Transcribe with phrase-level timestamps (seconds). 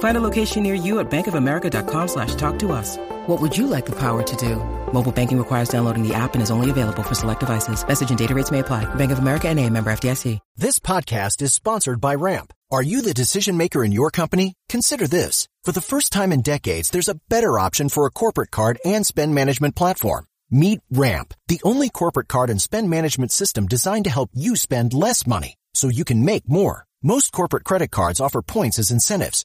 [0.00, 2.98] Find a location near you at bankofamerica.com slash talk to us.
[3.26, 4.56] What would you like the power to do?
[4.92, 7.86] Mobile banking requires downloading the app and is only available for select devices.
[7.86, 8.92] Message and data rates may apply.
[8.96, 10.38] Bank of America and a member FDIC.
[10.56, 12.52] This podcast is sponsored by Ramp.
[12.70, 14.54] Are you the decision maker in your company?
[14.68, 15.48] Consider this.
[15.64, 19.04] For the first time in decades, there's a better option for a corporate card and
[19.06, 20.26] spend management platform.
[20.50, 24.94] Meet Ramp, the only corporate card and spend management system designed to help you spend
[24.94, 26.86] less money so you can make more.
[27.02, 29.44] Most corporate credit cards offer points as incentives,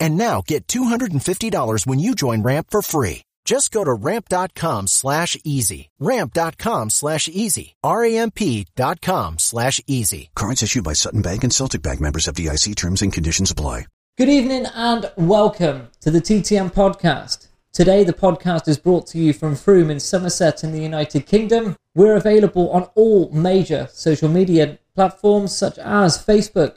[0.00, 3.22] And now get $250 when you join Ramp for free.
[3.44, 5.88] Just go to ramp.com slash easy.
[5.98, 7.76] Ramp.com slash easy.
[7.82, 10.30] R-A-M-P dot com slash easy.
[10.34, 13.86] Cards issued by Sutton Bank and Celtic Bank members FDIC terms and conditions apply.
[14.18, 17.46] Good evening and welcome to the TTM podcast.
[17.72, 21.76] Today, the podcast is brought to you from Frome in Somerset in the United Kingdom.
[21.94, 26.74] We're available on all major social media platforms such as Facebook.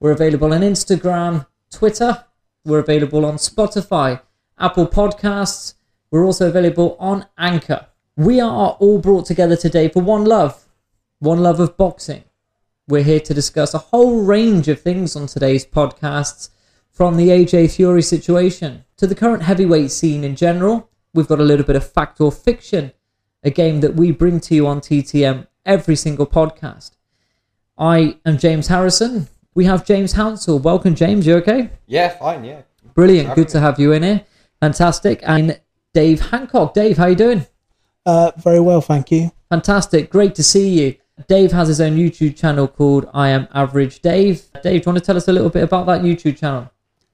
[0.00, 2.24] We're available on Instagram, Twitter.
[2.64, 4.20] We're available on Spotify,
[4.58, 5.74] Apple Podcasts.
[6.10, 7.86] We're also available on Anchor.
[8.16, 10.66] We are all brought together today for one love,
[11.18, 12.24] one love of boxing.
[12.88, 16.50] We're here to discuss a whole range of things on today's podcasts,
[16.98, 20.90] from the AJ Fury situation to the current heavyweight scene in general.
[21.14, 22.90] We've got a little bit of fact or fiction,
[23.44, 26.96] a game that we bring to you on TTM every single podcast.
[27.78, 29.28] I am James Harrison.
[29.58, 30.60] We have James Hansel.
[30.60, 31.26] Welcome, James.
[31.26, 31.70] You okay?
[31.88, 32.44] Yeah, fine.
[32.44, 32.62] Yeah.
[32.94, 33.34] Brilliant.
[33.34, 34.24] Good to have you in here.
[34.60, 35.20] Fantastic.
[35.24, 35.60] And
[35.92, 36.74] Dave Hancock.
[36.74, 37.44] Dave, how you doing?
[38.06, 39.32] Uh, very well, thank you.
[39.48, 40.10] Fantastic.
[40.10, 40.94] Great to see you.
[41.26, 44.46] Dave has his own YouTube channel called I Am Average Dave.
[44.62, 46.70] Dave, do you want to tell us a little bit about that YouTube channel?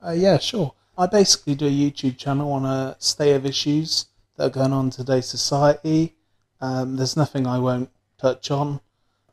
[0.06, 0.75] Uh, yeah, sure.
[0.99, 4.84] I basically do a YouTube channel on a stay of issues that are going on
[4.84, 6.15] in today's society.
[6.61, 7.88] Um, there's nothing I won't
[8.19, 8.82] touch on,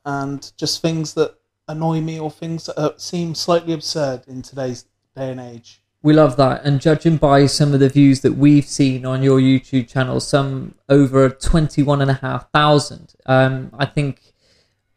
[0.05, 1.35] and just things that
[1.71, 5.81] annoy me or things that uh, seem slightly absurd in today's day and age.
[6.03, 6.65] We love that.
[6.65, 10.75] And judging by some of the views that we've seen on your YouTube channel, some
[10.89, 14.33] over 21,500, um, I think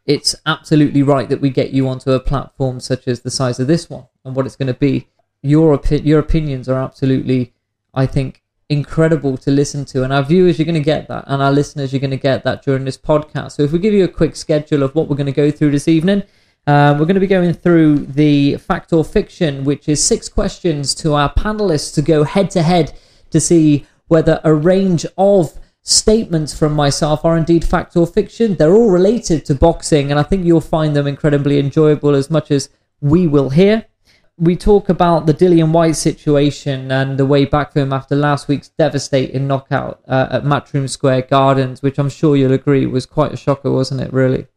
[0.07, 3.67] it's absolutely right that we get you onto a platform such as the size of
[3.67, 5.09] this one and what it's going to be.
[5.43, 7.53] Your, opi- your opinions are absolutely,
[7.93, 10.05] I think, incredible to listen to.
[10.05, 11.25] And our viewers, you're going to get that.
[11.27, 13.53] And our listeners, you're going to get that during this podcast.
[13.53, 15.73] So if we give you a quick schedule of what we're going to go through
[15.73, 16.23] this evening,
[16.67, 20.95] um, we're going to be going through the fact or fiction, which is six questions
[20.97, 22.99] to our panelists to go head to head
[23.31, 28.55] to see whether a range of statements from myself are indeed fact or fiction.
[28.55, 32.51] They're all related to boxing, and I think you'll find them incredibly enjoyable as much
[32.51, 32.71] as
[33.01, 33.85] we will here.
[34.37, 38.49] We talk about the Dillian Whyte situation and the way back for him after last
[38.49, 43.33] week's devastating knockout uh, at Matchroom Square Gardens, which I'm sure you'll agree was quite
[43.33, 44.49] a shocker, wasn't it, really?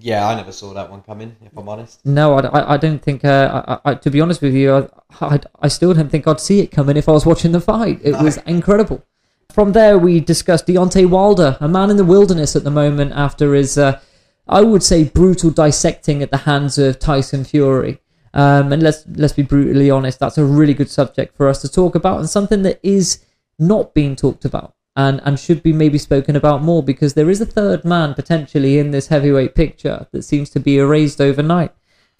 [0.00, 1.36] Yeah, I never saw that one coming.
[1.40, 2.04] If I'm honest.
[2.04, 3.24] No, I, I, I don't think.
[3.24, 4.88] Uh, I, I, to be honest with you, I,
[5.20, 8.00] I, I still don't think I'd see it coming if I was watching the fight.
[8.02, 9.04] It was incredible.
[9.52, 13.54] From there, we discussed Deontay Wilder, a man in the wilderness at the moment after
[13.54, 14.00] his, uh,
[14.48, 18.00] I would say, brutal dissecting at the hands of Tyson Fury.
[18.32, 21.70] Um, and let's let's be brutally honest, that's a really good subject for us to
[21.70, 23.24] talk about, and something that is
[23.60, 27.40] not being talked about and, and should be maybe spoken about more because there is
[27.40, 31.72] a third man potentially in this heavyweight picture that seems to be erased overnight.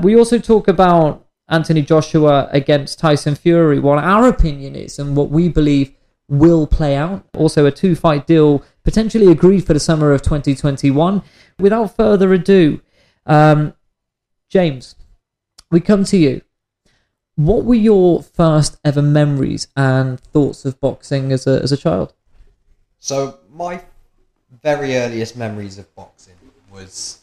[0.02, 5.30] We also talk about Anthony Joshua against Tyson Fury, what our opinion is and what
[5.30, 5.92] we believe
[6.28, 7.24] will play out.
[7.36, 11.22] Also, a two fight deal potentially agreed for the summer of 2021.
[11.58, 12.80] Without further ado,
[13.26, 13.74] um,
[14.48, 14.96] James,
[15.70, 16.40] we come to you.
[17.36, 22.14] What were your first ever memories and thoughts of boxing as a as a child?
[23.04, 23.82] So my
[24.62, 26.36] very earliest memories of boxing
[26.72, 27.18] was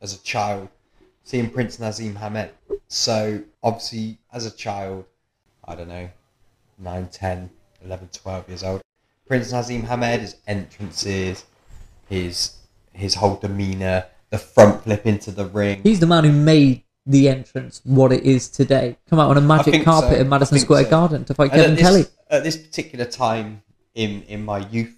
[0.00, 0.70] as a child
[1.24, 2.48] seeing Prince Naseem Hamed.
[2.88, 5.04] So obviously as a child,
[5.68, 6.08] I don't know,
[6.78, 7.50] 9, 10,
[7.84, 8.80] 11, 12 years old,
[9.28, 11.44] Prince Naseem Hamed, his entrances,
[12.08, 12.56] his
[12.94, 15.82] his whole demeanour, the front flip into the ring.
[15.82, 18.96] He's the man who made the entrance what it is today.
[19.10, 20.20] Come out on a magic carpet so.
[20.20, 20.90] in Madison Square so.
[20.90, 22.04] Garden to fight And Kevin at this, Kelly.
[22.30, 23.60] At this particular time
[23.94, 24.94] in in my youth,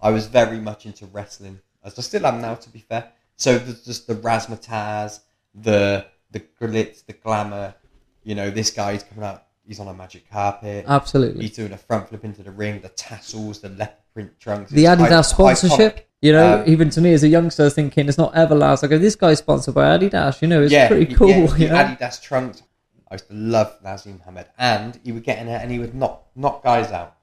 [0.00, 3.10] I was very much into wrestling, as I still am now, to be fair.
[3.36, 5.20] So there's just the razzmatazz,
[5.54, 7.74] the the glitz, the glamour.
[8.22, 9.44] You know, this guy's coming out.
[9.66, 10.84] He's on a magic carpet.
[10.88, 11.42] Absolutely.
[11.42, 12.80] He's doing a front flip into the ring.
[12.80, 14.70] The tassels, the leopard print trunks.
[14.72, 15.96] the Adidas i- sponsorship.
[15.96, 16.02] iconic.
[16.22, 18.84] You know, Um, even to me as a youngster, thinking it's not Everlast.
[18.84, 20.42] I go, this guy's sponsored by Adidas.
[20.42, 21.28] You know, it's yeah, pretty cool.
[21.30, 21.74] Yeah, you know?
[21.76, 22.62] Adidas trunks.
[23.10, 25.94] I used to love Naseem Hamed, and he would get in there and he would
[25.94, 27.16] knock knock guys out.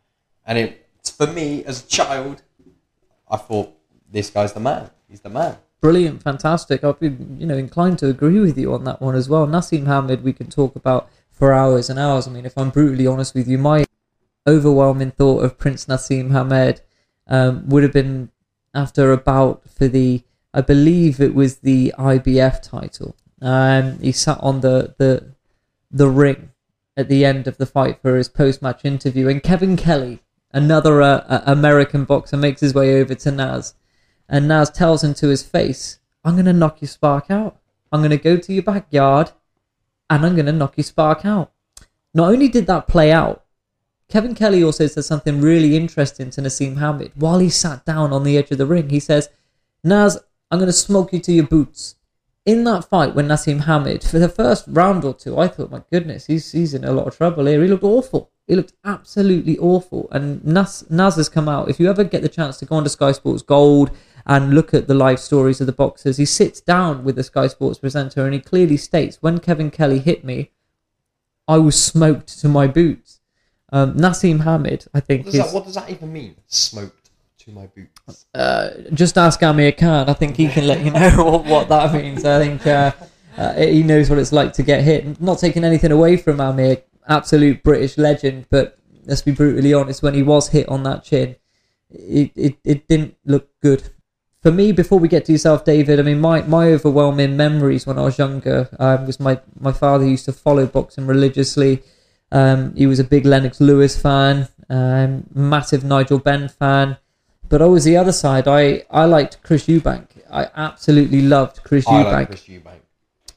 [0.45, 2.43] And it for me as a child,
[3.29, 3.73] I thought
[4.11, 4.89] this guy's the man.
[5.09, 5.57] He's the man.
[5.79, 6.83] Brilliant, fantastic.
[6.83, 7.07] I'd be,
[7.37, 9.45] you know, inclined to agree with you on that one as well.
[9.45, 12.27] Naseem Hamed, we can talk about for hours and hours.
[12.27, 13.85] I mean, if I'm brutally honest with you, my
[14.47, 16.81] overwhelming thought of Prince Naseem Hamed
[17.27, 18.31] um, would have been
[18.73, 20.23] after a bout for the,
[20.53, 23.15] I believe it was the IBF title.
[23.41, 25.33] Um, he sat on the the
[25.91, 26.51] the ring
[26.95, 30.21] at the end of the fight for his post match interview, and Kevin Kelly,
[30.57, 33.75] another uh, American boxer, makes his way over to Naz,
[34.27, 37.57] and Naz tells him to his face, "I'm gonna knock your spark out.
[37.91, 39.31] I'm gonna go to your backyard,
[40.09, 41.51] and I'm gonna knock your spark out."
[42.13, 43.43] Not only did that play out,
[44.09, 48.23] Kevin Kelly also says something really interesting to Naseem Hamed while he sat down on
[48.23, 48.89] the edge of the ring.
[48.89, 49.29] He says,
[49.83, 50.17] Naz,
[50.49, 51.95] I'm going to smoke you to your boots.
[52.45, 55.81] In that fight, when Naseem Hamed, for the first round or two, I thought, my
[55.91, 57.61] goodness, he's, he's in a lot of trouble here.
[57.61, 58.31] He looked awful.
[58.47, 60.07] He looked absolutely awful.
[60.11, 61.69] And Nas, Naz has come out.
[61.69, 63.91] If you ever get the chance to go onto Sky Sports Gold
[64.25, 67.47] and look at the live stories of the boxers, he sits down with the Sky
[67.47, 70.51] Sports presenter and he clearly states, when Kevin Kelly hit me,
[71.47, 73.19] I was smoked to my boots.
[73.71, 76.35] Um, Naseem Hamed, I think, What does, is, that, what does that even mean?
[76.47, 77.09] Smoked
[77.39, 78.25] to my boots.
[78.33, 80.09] uh, just ask Amir Khan.
[80.09, 82.23] I think he can let you know what, what that means.
[82.23, 82.91] I think uh,
[83.37, 85.19] uh, he knows what it's like to get hit.
[85.19, 86.77] Not taking anything away from Amir,
[87.07, 91.35] absolute British legend, but let's be brutally honest, when he was hit on that chin,
[91.89, 93.89] it, it, it didn't look good.
[94.43, 97.97] For me, before we get to yourself, David, I mean, my, my overwhelming memories when
[97.97, 101.81] I was younger um, was my, my father used to follow boxing religiously.
[102.31, 106.97] Um, he was a big Lennox Lewis fan, um, massive Nigel Benn fan.
[107.49, 108.47] But I was the other side.
[108.47, 110.07] I, I liked Chris Eubank.
[110.31, 112.11] I absolutely loved Chris I Eubank.
[112.11, 112.76] like Chris Eubank.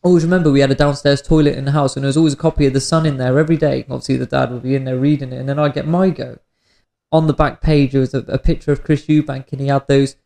[0.03, 2.39] Always remember we had a downstairs toilet in the house and there was always a
[2.39, 3.85] copy of The Sun in there every day.
[3.91, 6.39] Obviously, the dad would be in there reading it, and then I'd get my go.
[7.13, 9.87] On the back page, there was a, a picture of Chris Eubank, and he had
[9.89, 10.17] those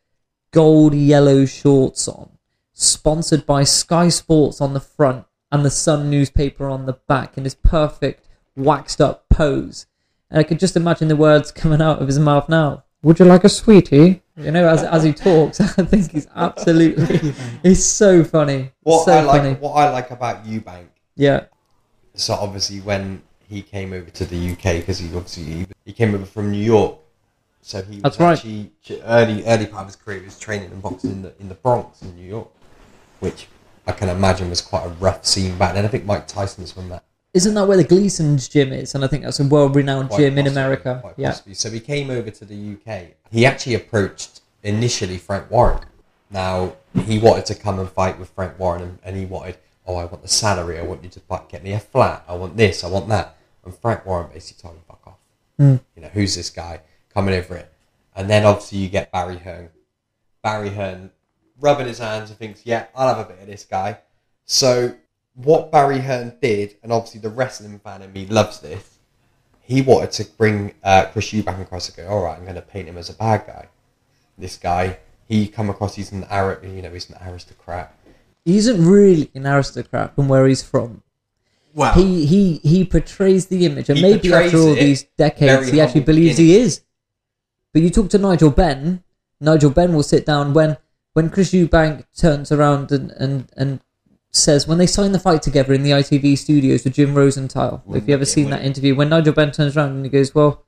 [0.52, 2.30] gold yellow shorts on,
[2.72, 7.44] sponsored by Sky Sports on the front and the Sun newspaper on the back, in
[7.44, 9.86] his perfect waxed up pose.
[10.30, 12.84] And I could just imagine the words coming out of his mouth now.
[13.02, 14.22] Would you like a sweetie?
[14.36, 17.32] You know, as, as he talks, I think he's absolutely,
[17.62, 18.72] he's so funny.
[18.82, 19.54] What so I like, funny.
[19.54, 21.44] what I like about Eubank Yeah.
[22.14, 26.14] so obviously when he came over to the UK because he obviously he, he came
[26.14, 26.98] over from New York,
[27.62, 28.32] so he was That's right.
[28.32, 28.72] actually
[29.04, 31.54] early early part of his career he was training and boxing in the in the
[31.54, 32.48] Bronx in New York,
[33.20, 33.46] which
[33.86, 35.84] I can imagine was quite a rough scene back then.
[35.84, 37.04] I think Mike Tyson's from that.
[37.34, 38.94] Isn't that where the Gleason's gym is?
[38.94, 40.98] And I think that's a world-renowned quite gym in possibly, America.
[41.02, 41.30] quite Yeah.
[41.30, 41.54] possibly.
[41.54, 43.16] So he came over to the UK.
[43.30, 45.80] He actually approached initially Frank Warren.
[46.30, 49.96] Now he wanted to come and fight with Frank Warren, and, and he wanted, oh,
[49.96, 50.78] I want the salary.
[50.78, 52.24] I want you to fight, get me a flat.
[52.28, 52.84] I want this.
[52.84, 53.36] I want that.
[53.64, 55.18] And Frank Warren basically told him, fuck off.
[55.58, 55.76] Hmm.
[55.96, 56.80] You know, who's this guy
[57.12, 57.72] coming over it?
[58.14, 59.70] And then obviously you get Barry Hearn.
[60.42, 61.10] Barry Hearn
[61.58, 63.98] rubbing his hands and thinks, yeah, I'll have a bit of this guy.
[64.44, 64.94] So
[65.34, 68.98] what Barry Hearn did, and obviously the wrestling fan in me loves this,
[69.62, 72.62] he wanted to bring uh, Chris Eubank across and go, all right, I'm going to
[72.62, 73.68] paint him as a bad guy.
[74.36, 77.96] This guy, he come across, he's an ar- you know, he's an aristocrat.
[78.44, 81.02] He isn't really an aristocrat from where he's from.
[81.72, 86.00] Well, He he he portrays the image, and maybe after all these decades, he actually
[86.00, 86.82] humble believes he is.
[87.72, 89.02] But you talk to Nigel Benn.
[89.40, 90.76] Nigel Benn will sit down when
[91.14, 93.80] when Chris Eubank turns around and and and
[94.36, 97.82] says when they signed the fight together in the ITV studios with Jim Rosenthal.
[97.94, 100.34] if you ever yeah, seen that interview, when Nigel Benn turns around and he goes,
[100.34, 100.64] "Well,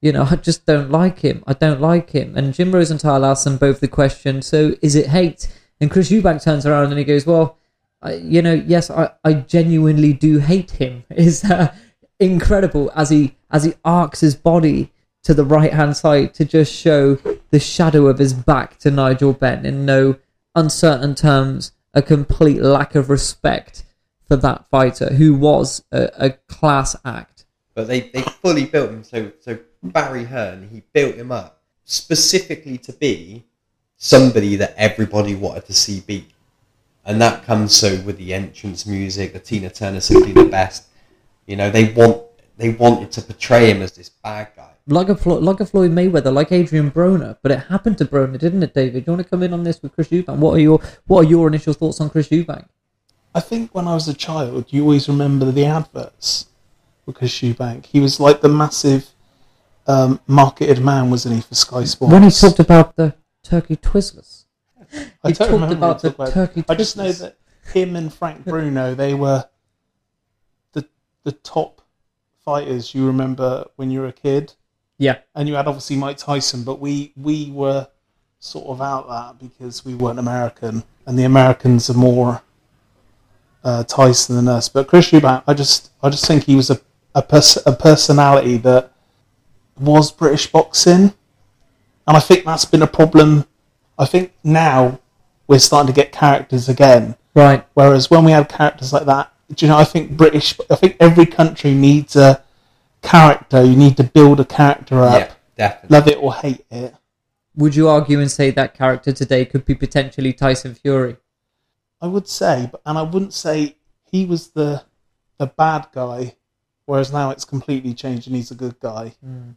[0.00, 1.42] you know, I just don't like him.
[1.46, 5.08] I don't like him." And Jim Rosenthal asks them both the question, "So is it
[5.08, 5.48] hate?"
[5.80, 7.58] And Chris Eubank turns around and he goes, "Well."
[8.04, 11.04] I, you know, yes, I, I genuinely do hate him.
[11.10, 11.72] Is uh,
[12.18, 14.90] incredible as he as he arcs his body
[15.22, 17.14] to the right hand side to just show
[17.50, 20.16] the shadow of his back to Nigel Benn in no
[20.54, 23.84] uncertain terms, a complete lack of respect
[24.26, 27.44] for that fighter who was a, a class act.
[27.74, 29.04] But they, they fully built him.
[29.04, 33.44] So so Barry Hearn, he built him up specifically to be
[33.96, 36.30] somebody that everybody wanted to see beat.
[37.04, 40.84] And that comes so with the entrance music, the Tina Turner simply the best.
[41.46, 42.22] You know, they want
[42.56, 44.71] they wanted to portray him as this bad guy.
[44.88, 48.36] Like a, Flo- like a Floyd Mayweather, like Adrian Broner, but it happened to Broner,
[48.38, 49.04] didn't it, David?
[49.04, 50.38] Do you want to come in on this with Chris Eubank?
[50.38, 52.66] What are your What are your initial thoughts on Chris Eubank?
[53.34, 56.46] I think when I was a child, you always remember the adverts
[57.06, 57.86] because Shoebank.
[57.86, 59.08] He was like the massive
[59.86, 62.12] um, marketed man, wasn't he, for Sky Sports?
[62.12, 64.44] When he talked about the turkey twizzlers,
[65.24, 67.36] I he don't talked remember about he the talked about- turkey I just know that
[67.72, 69.44] him and Frank Bruno, they were
[70.72, 70.86] the
[71.22, 71.82] the top
[72.44, 74.54] fighters you remember when you were a kid.
[75.02, 77.88] Yeah, And you had obviously Mike Tyson, but we we were
[78.38, 82.42] sort of out that because we weren't American, and the Americans are more
[83.64, 84.68] uh, Tyson than us.
[84.68, 86.80] But Chris Eubank, I just I just think he was a
[87.16, 88.92] a, pers- a personality that
[89.76, 91.12] was British boxing,
[92.06, 93.46] and I think that's been a problem.
[93.98, 95.00] I think now
[95.48, 97.66] we're starting to get characters again, right.
[97.74, 99.78] whereas when we had characters like that, do you know?
[99.78, 100.56] I think British.
[100.70, 102.44] I think every country needs a
[103.02, 103.62] character.
[103.64, 105.96] You need to build a character up, Yeah, definitely.
[105.96, 106.94] love it or hate it.
[107.54, 111.18] Would you argue and say that character today could be potentially Tyson Fury?
[112.00, 113.76] I would say, but and I wouldn't say
[114.10, 114.82] he was the
[115.38, 116.36] the bad guy,
[116.86, 119.14] whereas now it's completely changed and he's a good guy.
[119.22, 119.50] Hmm.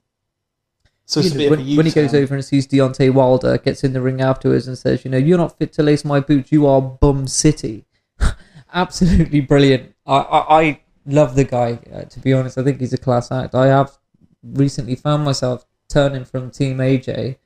[1.05, 3.57] So it's a bit when, of a when he goes over and sees Deontay Wilder,
[3.59, 6.19] gets in the ring afterwards and says, "You know, you're not fit to lace my
[6.19, 6.51] boots.
[6.51, 7.85] You are bum city."
[8.73, 9.95] Absolutely brilliant.
[10.05, 11.79] I, I, I love the guy.
[11.93, 13.55] Uh, to be honest, I think he's a class act.
[13.55, 13.97] I have
[14.43, 17.37] recently found myself turning from Team AJ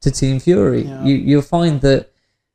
[0.00, 0.82] to Team Fury.
[0.82, 1.04] Yeah.
[1.04, 2.12] You, you'll find that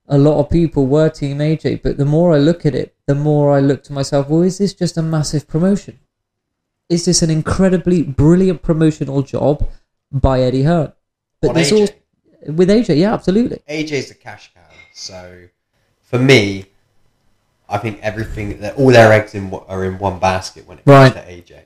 [0.08, 3.15] a lot of people were Team AJ, but the more I look at it, the
[3.15, 4.29] more I look to myself.
[4.29, 6.00] Well, is this just a massive promotion?
[6.89, 9.70] Is this an incredibly brilliant promotional job
[10.12, 10.91] by Eddie Hearn?
[11.41, 11.79] But On there's AJ.
[11.79, 11.93] also
[12.48, 13.60] with AJ, yeah, absolutely.
[13.70, 14.62] AJ's a cash cow.
[14.93, 15.48] So
[16.01, 16.65] for me,
[17.71, 21.15] I think everything that all their eggs in are in one basket when it comes
[21.15, 21.45] Right.
[21.45, 21.61] to AJ.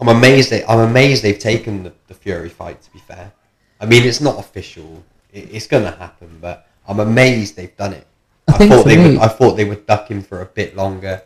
[0.00, 0.50] I'm amazed.
[0.50, 2.82] They, I'm amazed they've taken the, the Fury fight.
[2.82, 3.32] To be fair,
[3.80, 5.02] I mean it's not official.
[5.32, 8.06] It, it's going to happen, but I'm amazed they've done it.
[8.48, 9.18] I think thought they me- would.
[9.18, 11.22] I thought they would duck him for a bit longer.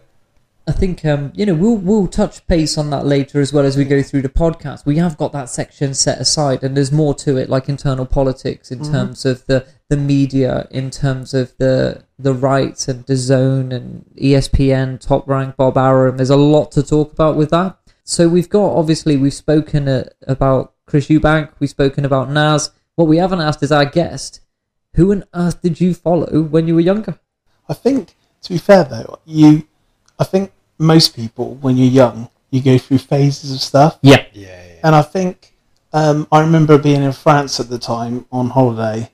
[0.66, 3.76] I think um, you know we'll we'll touch base on that later as well as
[3.76, 4.86] we go through the podcast.
[4.86, 8.70] We have got that section set aside, and there's more to it, like internal politics
[8.70, 13.74] in terms of the the media, in terms of the the rights and the DAZN
[13.74, 16.16] and ESPN, top rank Bob Arum.
[16.16, 17.76] There's a lot to talk about with that.
[18.04, 22.70] So we've got obviously we've spoken uh, about Chris Eubank, we've spoken about Nas.
[22.96, 24.40] What we haven't asked is our guest.
[24.94, 27.18] Who on earth did you follow when you were younger?
[27.68, 29.68] I think, to be fair though, you,
[30.20, 33.98] I think most people when you're young, you go through phases of stuff.
[34.02, 34.26] Yeah.
[34.32, 34.80] Yeah, yeah.
[34.84, 35.54] And I think
[35.92, 39.10] um, I remember being in France at the time on holiday,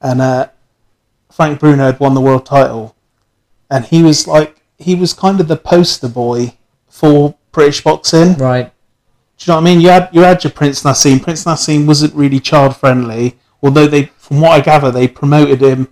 [0.00, 0.48] and uh,
[1.30, 2.96] Frank Bruno had won the world title,
[3.70, 6.56] and he was like he was kind of the poster boy
[6.88, 8.34] for British boxing.
[8.34, 8.72] Right.
[9.38, 9.80] Do you know what I mean?
[9.80, 11.22] You had you had your Prince Naseem.
[11.22, 15.88] Prince Naseem wasn't really child friendly, although they, from what I gather, they promoted him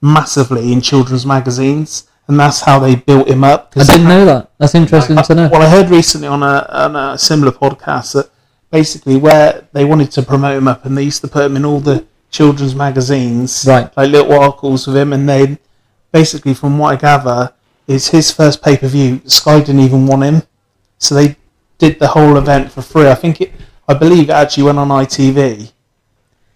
[0.00, 3.72] massively in children's magazines, and that's how they built him up.
[3.76, 4.50] I didn't know that.
[4.58, 5.48] That's interesting to know.
[5.50, 8.30] well, I heard recently on a, on a similar podcast that
[8.70, 11.64] basically where they wanted to promote him up and they used to put him in
[11.64, 13.90] all the children's magazines, Right.
[13.96, 15.58] like little articles with him, and then
[16.12, 17.52] basically, from what I gather,
[17.88, 19.20] is his first pay per view.
[19.26, 20.42] Sky didn't even want him,
[20.98, 21.34] so they
[21.78, 23.08] did the whole event for free.
[23.08, 23.52] I think it,
[23.88, 25.72] I believe it actually went on ITV,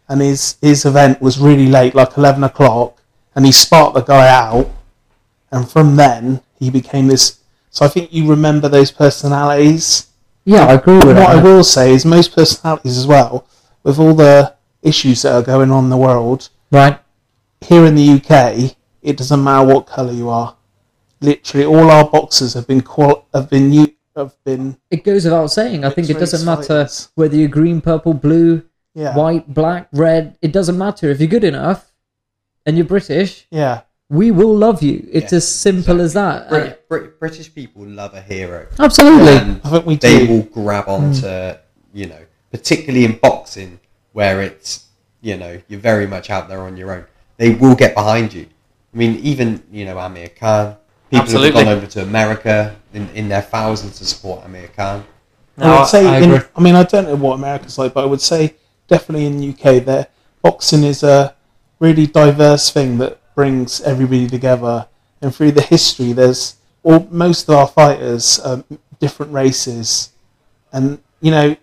[0.09, 3.03] and his his event was really late, like eleven o'clock,
[3.35, 4.71] and he sparked the guy out,
[5.55, 7.41] and from then he became this.
[7.71, 10.07] So I think you remember those personalities.
[10.45, 13.47] Yeah, I agree with What I will say is most personalities as well,
[13.83, 16.99] with all the issues that are going on in the world, Right.
[17.61, 20.57] here in the UK, it doesn't matter what colour you are.
[21.21, 25.51] Literally, all our boxes have been qual- have been u- have been It goes without
[25.51, 25.85] saying.
[25.85, 28.63] I think it doesn't matter whether you're green, purple, blue,
[28.95, 30.37] yeah white, black, red.
[30.43, 31.11] It doesn't matter.
[31.11, 31.93] If you're good enough
[32.67, 33.81] and you're British, yeah
[34.11, 35.09] we will love you.
[35.11, 36.49] It's Yeah, as simple as that.
[36.49, 38.67] Brit- Brit- British people love a hero.
[38.79, 39.37] Absolutely.
[39.37, 40.33] and I think we they do.
[40.33, 40.91] will grab hmm.
[40.91, 41.59] onto
[41.93, 42.21] you know
[42.51, 43.81] particularly in boxing
[44.13, 44.87] where it's
[45.21, 47.05] you know you're very much out there on your own
[47.37, 48.47] they will get behind you
[48.95, 50.77] I mean, even you know Amir Khan.
[51.11, 51.59] People Absolutely.
[51.59, 55.05] have gone over to America in, in their thousands to support Amir Khan.
[55.57, 56.45] No, I would say, I in.
[56.57, 58.55] I mean, I don't know what America's like, but I would say
[58.87, 60.07] definitely in the UK, there
[60.43, 61.35] boxing is a
[61.81, 64.89] really diverse thing that brings everybody together.
[65.21, 68.63] And through the history, there's all most of our fighters are
[69.01, 70.11] different races,
[70.73, 71.57] and you know,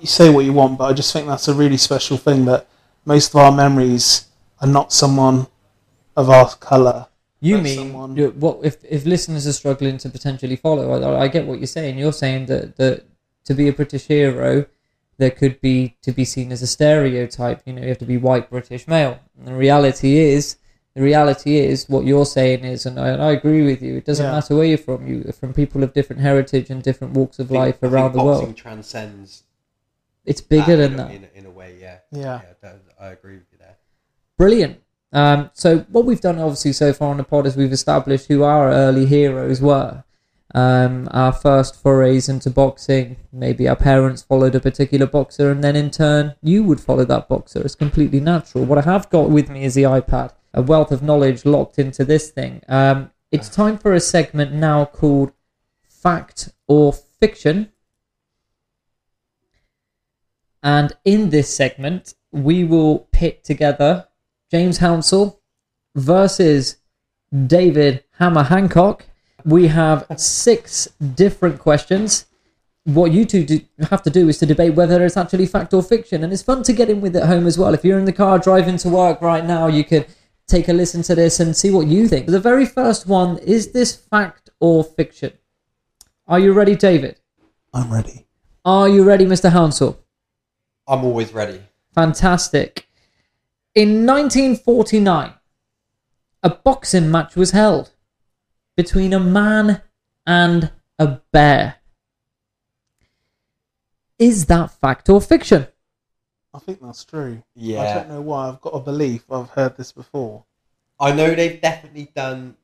[0.00, 2.66] you say what you want, but I just think that's a really special thing that
[3.04, 4.26] most of our memories
[4.60, 5.46] are not someone
[6.16, 7.06] of our colour.
[7.40, 10.90] You mean what if if listeners are struggling to potentially follow?
[10.90, 11.98] I, I get what you're saying.
[11.98, 13.04] You're saying that that
[13.44, 14.66] to be a British hero,
[15.18, 17.62] there could be to be seen as a stereotype.
[17.64, 19.20] You know, you have to be white British male.
[19.38, 20.56] And the reality is,
[20.98, 23.96] the reality is what you're saying is, and I, and I agree with you.
[23.96, 24.32] It doesn't Yeah.
[24.32, 25.06] matter where you're from.
[25.06, 28.12] You from people of different heritage and different walks of think- life I think around
[28.12, 28.56] the boxing world.
[28.56, 29.44] transcends
[30.26, 31.10] It's bigger that than in that.
[31.10, 31.98] A, in, a, in a way, yeah.
[32.10, 32.40] Yeah.
[32.62, 33.76] I, I agree with you there.
[34.36, 34.78] Brilliant.
[35.12, 38.42] Um, so what we've done obviously so far on the pod is we've established who
[38.42, 40.04] our early heroes were.
[40.54, 43.16] Um, our first forays into boxing.
[43.32, 47.28] Maybe our parents followed a particular boxer, and then in turn you would follow that
[47.28, 47.60] boxer.
[47.60, 48.64] It's completely natural.
[48.64, 52.04] What I have got with me is the iPad, a wealth of knowledge locked into
[52.04, 52.62] this thing.
[52.68, 55.32] Um, it's time for a segment now called
[55.88, 57.72] Fact or Fiction.
[60.62, 64.08] And in this segment, we will pit together
[64.50, 65.38] James Hounsell
[65.94, 66.76] versus
[67.46, 69.06] David Hammer Hancock.
[69.44, 72.26] We have six different questions.
[72.84, 75.82] What you two do, have to do is to debate whether it's actually fact or
[75.82, 77.74] fiction, and it's fun to get in with at home as well.
[77.74, 80.06] If you're in the car driving to work right now, you could
[80.48, 82.26] take a listen to this and see what you think.
[82.26, 85.32] The very first one is this fact or fiction?
[86.26, 87.20] Are you ready, David?
[87.72, 88.26] I'm ready.
[88.64, 89.50] Are you ready, Mr.
[89.50, 89.98] Hounsell?
[90.86, 91.60] I'm always ready.
[91.94, 92.88] Fantastic.
[93.74, 95.34] In 1949,
[96.42, 97.90] a boxing match was held
[98.76, 99.82] between a man
[100.26, 101.76] and a bear.
[104.18, 105.66] Is that fact or fiction?
[106.54, 107.42] I think that's true.
[107.54, 107.80] Yeah.
[107.82, 108.48] I don't know why.
[108.48, 109.24] I've got a belief.
[109.30, 110.44] I've heard this before.
[110.98, 112.56] I know they've definitely done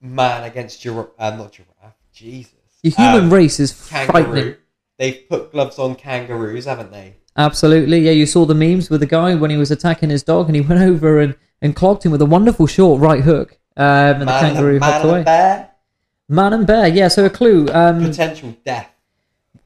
[0.00, 1.08] man against giraffe.
[1.18, 1.94] Uh, not giraffe.
[2.12, 2.52] Jesus.
[2.82, 4.56] The human Um, race is frightening.
[4.98, 7.16] They've put gloves on kangaroos, haven't they?
[7.36, 8.00] Absolutely.
[8.00, 10.54] Yeah, you saw the memes with the guy when he was attacking his dog and
[10.56, 13.58] he went over and, and clogged him with a wonderful short right hook.
[13.76, 15.22] Um, and the man kangaroo and, man hopped and away.
[15.24, 15.70] bear.
[16.28, 16.88] Man and bear.
[16.88, 17.68] Yeah, so a clue.
[17.72, 18.90] Um, Potential death.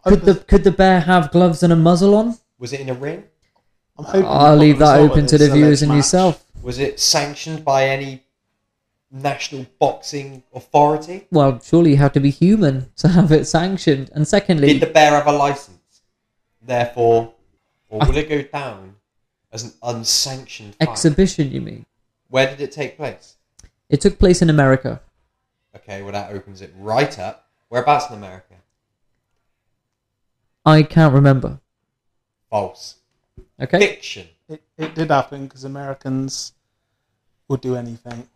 [0.04, 2.36] could the could the bear have gloves and a muzzle on?
[2.58, 3.24] Was it in a ring?
[4.00, 6.44] I'm hoping I'll leave that open to the viewers and match- yourself.
[6.62, 8.22] Was it sanctioned by any
[9.10, 11.26] national boxing authority?
[11.30, 14.10] Well, surely you have to be human to have it sanctioned.
[14.14, 16.00] And secondly, Did the bear have a license?
[16.62, 17.34] Therefore,
[17.90, 18.96] or will it go down
[19.52, 20.88] as an unsanctioned fight?
[20.88, 21.84] exhibition, you mean?
[22.28, 23.36] Where did it take place?
[23.90, 25.02] It took place in America.
[25.76, 27.48] Okay, well that opens it right up.
[27.68, 28.54] Whereabouts in America?
[30.64, 31.60] I can't remember.
[32.48, 32.96] False.
[33.60, 33.78] Okay.
[33.78, 34.28] Fiction.
[34.48, 36.52] It, it did happen because Americans
[37.48, 38.28] would do anything.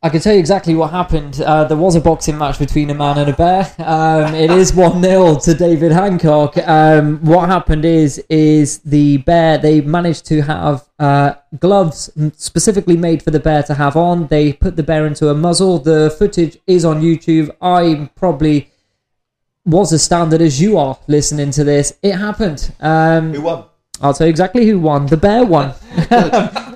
[0.00, 1.40] I can tell you exactly what happened.
[1.40, 3.74] Uh, there was a boxing match between a man and a bear.
[3.78, 6.56] Um, it is one 0 to David Hancock.
[6.58, 13.24] Um, what happened is is the bear they managed to have uh, gloves specifically made
[13.24, 14.28] for the bear to have on.
[14.28, 15.80] They put the bear into a muzzle.
[15.80, 17.50] The footage is on YouTube.
[17.60, 18.70] I probably
[19.66, 21.98] was as standard as you are listening to this.
[22.02, 22.72] It happened.
[22.78, 23.64] Um, Who won?
[24.00, 25.06] I'll tell you exactly who won.
[25.06, 25.74] The bear won.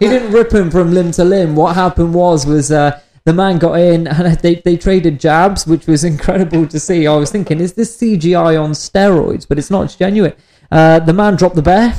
[0.00, 1.54] he didn't rip him from limb to limb.
[1.54, 5.86] What happened was was uh, the man got in and they, they traded jabs, which
[5.86, 7.06] was incredible to see.
[7.06, 9.46] I was thinking, is this CGI on steroids?
[9.48, 9.84] But it's not.
[9.84, 10.34] It's genuine.
[10.70, 11.94] Uh, the man dropped the bear.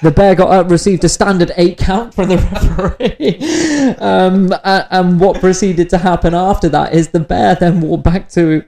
[0.00, 3.94] The bear got up, received a standard eight count from the referee.
[3.98, 8.28] um, uh, and what proceeded to happen after that is the bear then walked back
[8.30, 8.64] to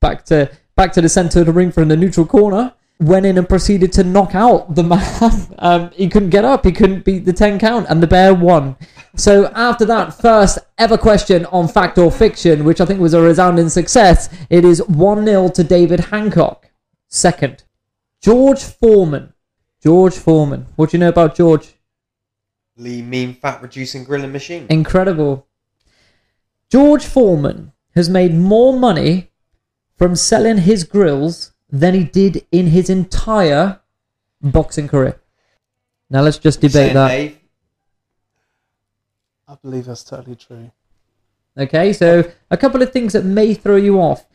[0.00, 2.74] back to back to the centre of the ring from the neutral corner.
[3.00, 5.46] Went in and proceeded to knock out the man.
[5.60, 6.64] Um, he couldn't get up.
[6.64, 8.76] He couldn't beat the ten count, and the bear won.
[9.16, 13.20] So after that first ever question on fact or fiction, which I think was a
[13.20, 16.70] resounding success, it is one 0 to David Hancock.
[17.08, 17.64] Second,
[18.22, 19.32] George Foreman.
[19.82, 20.66] George Foreman.
[20.76, 21.74] What do you know about George?
[22.76, 24.66] Lee Mean Fat Reducing Grilling Machine.
[24.70, 25.48] Incredible.
[26.70, 29.30] George Foreman has made more money
[29.96, 33.80] from selling his grills than he did in his entire
[34.40, 35.20] boxing career.
[36.10, 37.08] Now let's just debate Saying that.
[37.08, 37.38] Dave,
[39.46, 40.70] I believe that's totally true.
[41.56, 44.26] Okay, so a couple of things that may throw you off.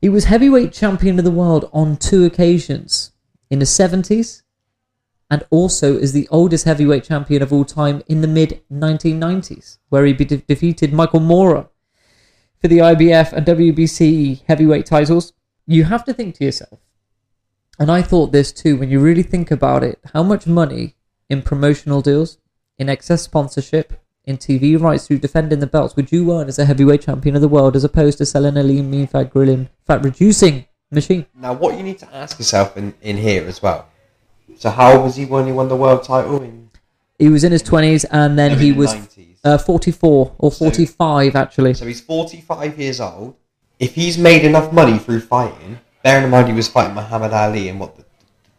[0.00, 3.12] He was heavyweight champion of the world on two occasions
[3.50, 4.42] in the 70s
[5.32, 10.04] and also is the oldest heavyweight champion of all time in the mid 1990s, where
[10.04, 11.68] he be- defeated Michael Moorer
[12.60, 15.32] for the IBF and WBC heavyweight titles.
[15.66, 16.80] You have to think to yourself,
[17.78, 20.94] and I thought this too when you really think about it, how much money
[21.28, 22.38] in promotional deals,
[22.78, 26.64] in excess sponsorship, in TV rights through defending the belts would you earn as a
[26.64, 30.02] heavyweight champion of the world as opposed to selling a lean, mean, fat, grilling, fat
[30.04, 31.26] reducing machine?
[31.34, 33.88] Now, what you need to ask yourself in, in here as well.
[34.56, 36.40] So, how old was he when he won the world title?
[36.42, 36.70] In
[37.18, 38.94] He was in his 20s and then he was
[39.44, 41.74] uh, 44 or So- 45 actually.
[41.74, 43.34] So he's 45 years old.
[43.80, 47.68] If he's made enough money through fighting, bearing in mind he was fighting Muhammad Ali
[47.68, 48.04] in what the,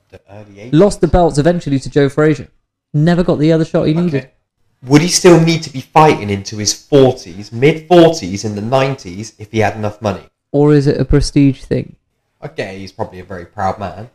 [0.09, 0.73] the, the early 80s.
[0.73, 2.47] Lost the belts eventually to Joe Frazier.
[2.93, 4.23] Never got the other shot he needed.
[4.23, 4.31] Okay.
[4.83, 9.33] Would he still need to be fighting into his 40s, mid 40s, in the 90s
[9.39, 10.23] if he had enough money?
[10.51, 11.95] Or is it a prestige thing?
[12.43, 14.09] Okay, he's probably a very proud man.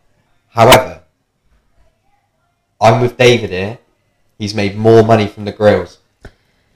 [0.49, 1.03] However,
[2.81, 3.79] I'm with David here.
[4.38, 5.99] He's made more money from the grills.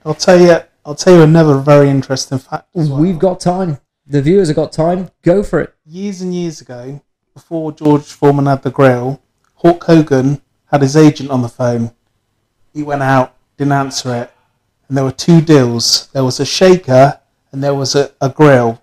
[0.05, 0.59] I'll tell you.
[0.85, 2.69] I'll tell you another very interesting fact.
[2.75, 3.01] As well.
[3.01, 3.79] We've got time.
[4.07, 5.11] The viewers have got time.
[5.23, 5.75] Go for it.
[5.85, 7.03] Years and years ago,
[7.35, 9.21] before George Foreman had the grill,
[9.57, 11.92] Hulk Hogan had his agent on the phone.
[12.73, 14.33] He went out, didn't answer it,
[14.88, 16.09] and there were two deals.
[16.12, 18.83] There was a shaker and there was a, a grill.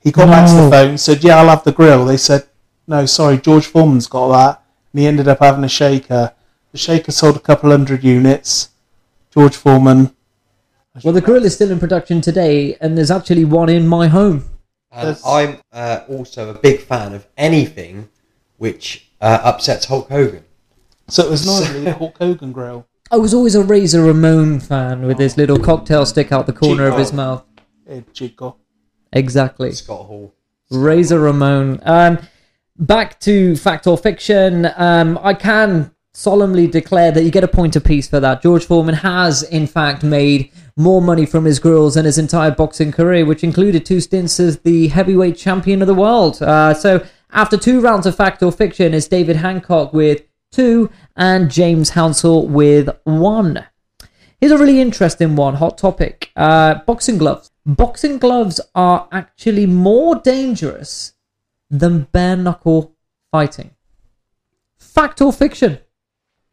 [0.00, 2.48] He got back to the phone, said, "Yeah, I'll have the grill." They said,
[2.86, 6.32] "No, sorry, George Foreman's got that." And he ended up having a shaker.
[6.72, 8.70] The shaker sold a couple hundred units.
[9.32, 10.16] George Foreman.
[11.04, 14.48] Well, the grill is still in production today, and there's actually one in my home.
[14.92, 18.08] And I'm uh, also a big fan of anything
[18.56, 20.44] which uh, upsets Hulk Hogan.
[21.08, 22.86] So it was not only the Hulk Hogan grill.
[23.10, 26.86] I was always a Razor Ramon fan with his little cocktail stick out the corner
[26.86, 27.16] of his Chico.
[27.16, 27.44] mouth.
[27.88, 28.56] Eh, Chico.
[29.12, 29.72] Exactly.
[29.72, 30.34] Scott Hall.
[30.70, 31.80] Razor Ramon.
[31.82, 32.18] Um,
[32.78, 34.68] back to fact or fiction.
[34.76, 38.42] Um, I can solemnly declare that you get a point apiece for that.
[38.42, 42.90] George Foreman has, in fact, made more money from his grills than his entire boxing
[42.90, 46.42] career, which included two stints as the heavyweight champion of the world.
[46.42, 51.50] Uh, so, after two rounds of fact or fiction, it's David Hancock with two and
[51.50, 53.64] James Hounsell with one.
[54.40, 56.32] Here's a really interesting one, hot topic.
[56.34, 57.50] Uh, boxing gloves.
[57.66, 61.12] Boxing gloves are actually more dangerous
[61.68, 62.96] than bare knuckle
[63.30, 63.70] fighting.
[64.78, 65.78] Fact or fiction?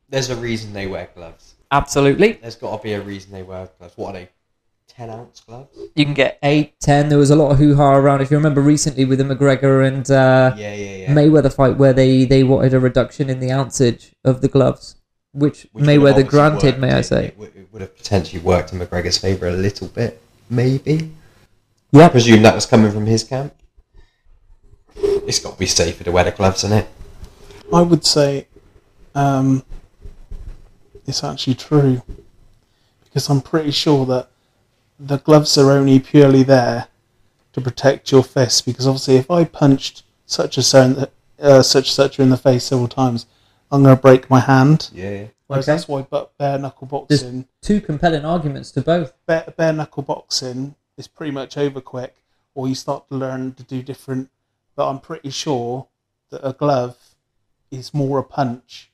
[0.10, 1.56] There's a reason they wear gloves.
[1.72, 2.34] Absolutely.
[2.34, 3.98] There's got to be a reason they wear gloves.
[3.98, 4.30] What are they?
[4.88, 5.78] 10 ounce gloves?
[5.96, 7.10] You can get 8, 10.
[7.10, 8.22] There was a lot of hoo ha around.
[8.22, 11.14] If you remember recently with the McGregor and uh, Yeah, yeah, yeah.
[11.14, 14.96] Mayweather fight where they, they wanted a reduction in the ounceage of the gloves,
[15.34, 16.80] which, Which Mayweather granted, worked.
[16.80, 17.26] may I say.
[17.28, 21.12] It, would- it would have potentially worked in McGregor's favour a little bit, maybe.
[21.92, 22.06] Yeah.
[22.06, 23.54] I presume that was coming from his camp.
[24.96, 26.88] It's got to be safer to wear the gloves, isn't it?
[27.74, 28.48] I would say
[29.14, 29.64] um,
[31.08, 32.02] it's actually true
[33.04, 34.30] because I'm pretty sure that
[35.00, 36.88] the gloves are only purely there
[37.54, 38.66] to protect your fist.
[38.66, 42.88] Because obviously, if I punched such a so uh, such such in the face several
[42.88, 43.26] times,
[43.72, 44.90] I'm going to break my hand.
[44.94, 45.26] Yeah, yeah.
[45.48, 45.76] Whereas Okay.
[45.78, 49.14] that's why but bare knuckle There's boxing, two compelling arguments to both.
[49.26, 52.18] bare, bare knuckle boxing is pretty much over quick,
[52.54, 54.30] or you start to learn to do different.
[54.76, 55.88] But I'm pretty sure
[56.32, 56.98] that a glove
[57.72, 58.92] is more a punch.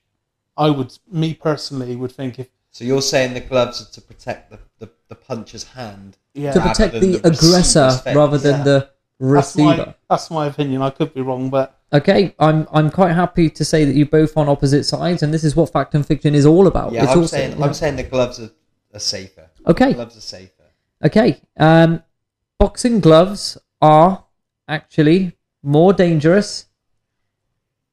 [0.57, 4.51] I would, me personally, would think if So you're saying the gloves are to protect
[4.51, 6.17] the, the, the puncher's hand?
[6.33, 8.63] yeah, to protect the, the aggressor rather than Yeah.
[8.63, 8.89] the
[9.19, 9.77] that's receiver.
[9.85, 10.81] my that's my opinion.
[10.81, 14.35] I could be wrong, but Okay, I'm I'm quite happy to say that you're both
[14.35, 16.91] on opposite sides, and this is what fact and fiction is all about.
[16.91, 18.49] Yeah, it's I'm also, saying you know- I'm saying the gloves are,
[18.93, 19.47] are safer.
[19.67, 19.89] Okay.
[19.89, 20.63] the gloves are safer.
[21.05, 22.01] Okay, um,
[22.59, 24.23] boxing gloves are
[24.67, 26.65] actually more dangerous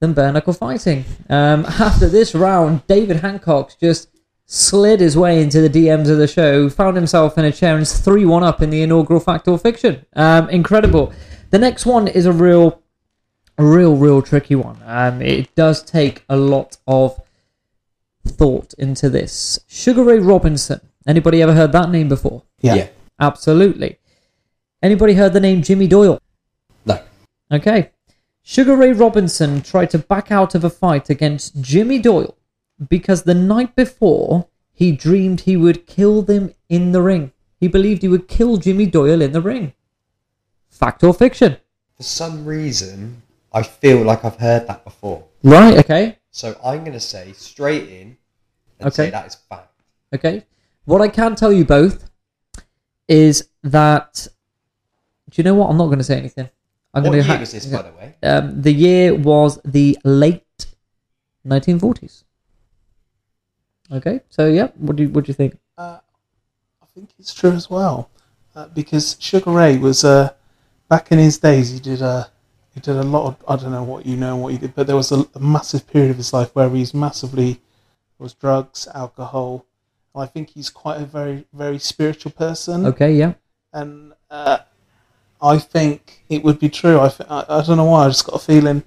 [0.00, 1.04] than bare knuckle fighting.
[1.28, 4.08] Um, after this round, David Hancock just
[4.46, 7.86] slid his way into the DMs of the show, found himself in a chair, and
[7.86, 10.04] 3 1 up in the inaugural Fact or Fiction.
[10.14, 11.12] Um, incredible.
[11.50, 12.82] The next one is a real,
[13.58, 14.80] a real, real tricky one.
[14.86, 17.20] Um, it does take a lot of
[18.26, 19.60] thought into this.
[19.66, 20.80] Sugar Ray Robinson.
[21.06, 22.42] Anybody ever heard that name before?
[22.60, 23.98] yeah, Absolutely.
[24.82, 26.20] Anybody heard the name Jimmy Doyle?
[26.86, 27.00] No.
[27.52, 27.90] Okay.
[28.50, 32.36] Sugar Ray Robinson tried to back out of a fight against Jimmy Doyle
[32.88, 37.30] because the night before he dreamed he would kill them in the ring.
[37.60, 39.72] He believed he would kill Jimmy Doyle in the ring.
[40.68, 41.58] Fact or fiction?
[41.96, 45.24] For some reason, I feel like I've heard that before.
[45.44, 46.18] Right, okay.
[46.32, 48.16] So I'm going to say straight in
[48.80, 49.04] and Okay.
[49.04, 49.80] say that is fact.
[50.12, 50.44] Okay.
[50.86, 52.10] What I can tell you both
[53.06, 54.26] is that.
[55.30, 55.70] Do you know what?
[55.70, 56.50] I'm not going to say anything.
[56.92, 58.14] I'm what going year to was this, by the way?
[58.22, 60.66] Um, the year was the late
[61.46, 62.24] 1940s.
[63.92, 65.58] Okay, so yeah, what do you what do you think?
[65.78, 65.98] I
[66.94, 68.10] think it's true as well,
[68.54, 70.30] uh, because Sugar Ray was uh,
[70.88, 71.70] back in his days.
[71.70, 72.30] He did a
[72.74, 74.86] he did a lot of I don't know what you know what he did, but
[74.86, 77.60] there was a, a massive period of his life where he's massively
[78.18, 79.66] was drugs, alcohol.
[80.14, 82.86] I think he's quite a very very spiritual person.
[82.86, 83.34] Okay, yeah,
[83.72, 84.58] and uh,
[85.42, 87.00] I think it would be true.
[87.00, 88.04] I, th- I, I don't know why.
[88.04, 88.82] I just got a feeling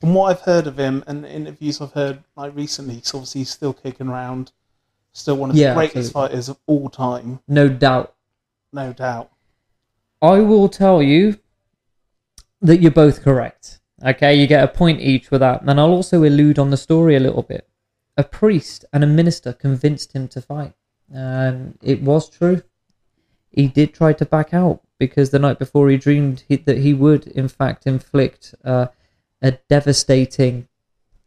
[0.00, 2.94] from what I've heard of him and the interviews I've heard like recently.
[2.96, 4.52] He's obviously still kicking around,
[5.12, 6.28] still one of Yeah, the greatest absolutely.
[6.28, 8.14] fighters of all time, no doubt.
[8.72, 9.30] no doubt.
[10.20, 11.38] I will tell you
[12.62, 13.80] that you're both correct.
[14.04, 17.16] Okay, you get a point each with that, and I'll also elude on the story
[17.16, 17.66] a little bit.
[18.16, 20.72] A priest and a minister convinced him to fight.
[21.14, 22.62] Um, it was true.
[23.50, 26.94] He did try to back out because the night before he dreamed he, that he
[26.94, 28.86] would, in fact, inflict uh,
[29.42, 30.68] a devastating,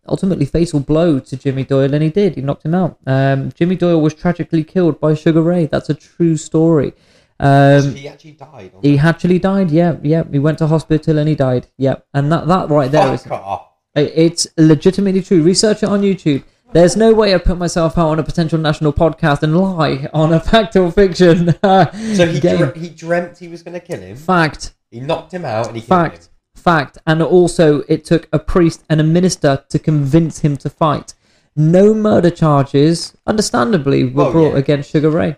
[0.08, 2.36] ultimately fatal blow to Jimmy Doyle, and he did.
[2.36, 2.98] He knocked him out.
[3.06, 5.66] Um, Jimmy Doyle was tragically killed by Sugar Ray.
[5.66, 6.94] That's a true story.
[7.40, 8.72] Um, he actually died.
[8.82, 9.70] He actually died.
[9.70, 10.24] Yeah, yeah.
[10.32, 11.68] He went to hospital and he died.
[11.78, 13.68] Yeah, and that that right there is Fuck off.
[13.96, 15.44] it's legitimately true.
[15.44, 16.44] Research it on YouTube.
[16.74, 20.34] There's no way I put myself out on a potential national podcast and lie on
[20.34, 21.56] a fact or fiction.
[21.64, 22.58] So he game.
[22.58, 24.16] dre- he dreamt he was going to kill him.
[24.18, 26.32] fact, He knocked him out and he killed fact, him.
[26.62, 31.14] fact, and also it took a priest and a minister to convince him to fight.
[31.56, 34.60] No murder charges, understandably, were Oh, brought yeah.
[34.60, 35.38] against Sugar Ray.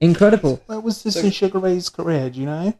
[0.00, 0.60] Incredible.
[0.66, 2.28] Where was this So- in Sugar Ray's career?
[2.30, 2.74] Do you know?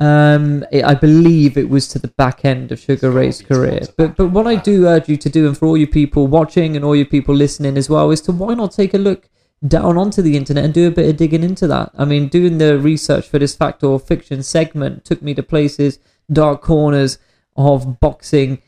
[0.00, 3.82] Um, it, I believe it was to the back end of Sugar Ray's career.
[3.98, 6.74] But but what I do urge you to do, and for all you people watching
[6.74, 9.28] and all you people listening as well, is to why not take a look
[9.68, 11.90] down onto the internet and do a bit of digging into that.
[11.98, 15.98] I mean, doing the research for this fact or fiction segment took me to places,
[16.32, 17.18] dark corners
[17.54, 18.62] of boxing.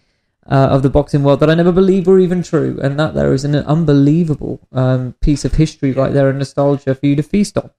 [0.44, 3.32] Uh, of the boxing world that I never believed were even true, and that there
[3.32, 7.56] is an unbelievable um, piece of history right there and nostalgia for you to feast
[7.56, 7.70] on.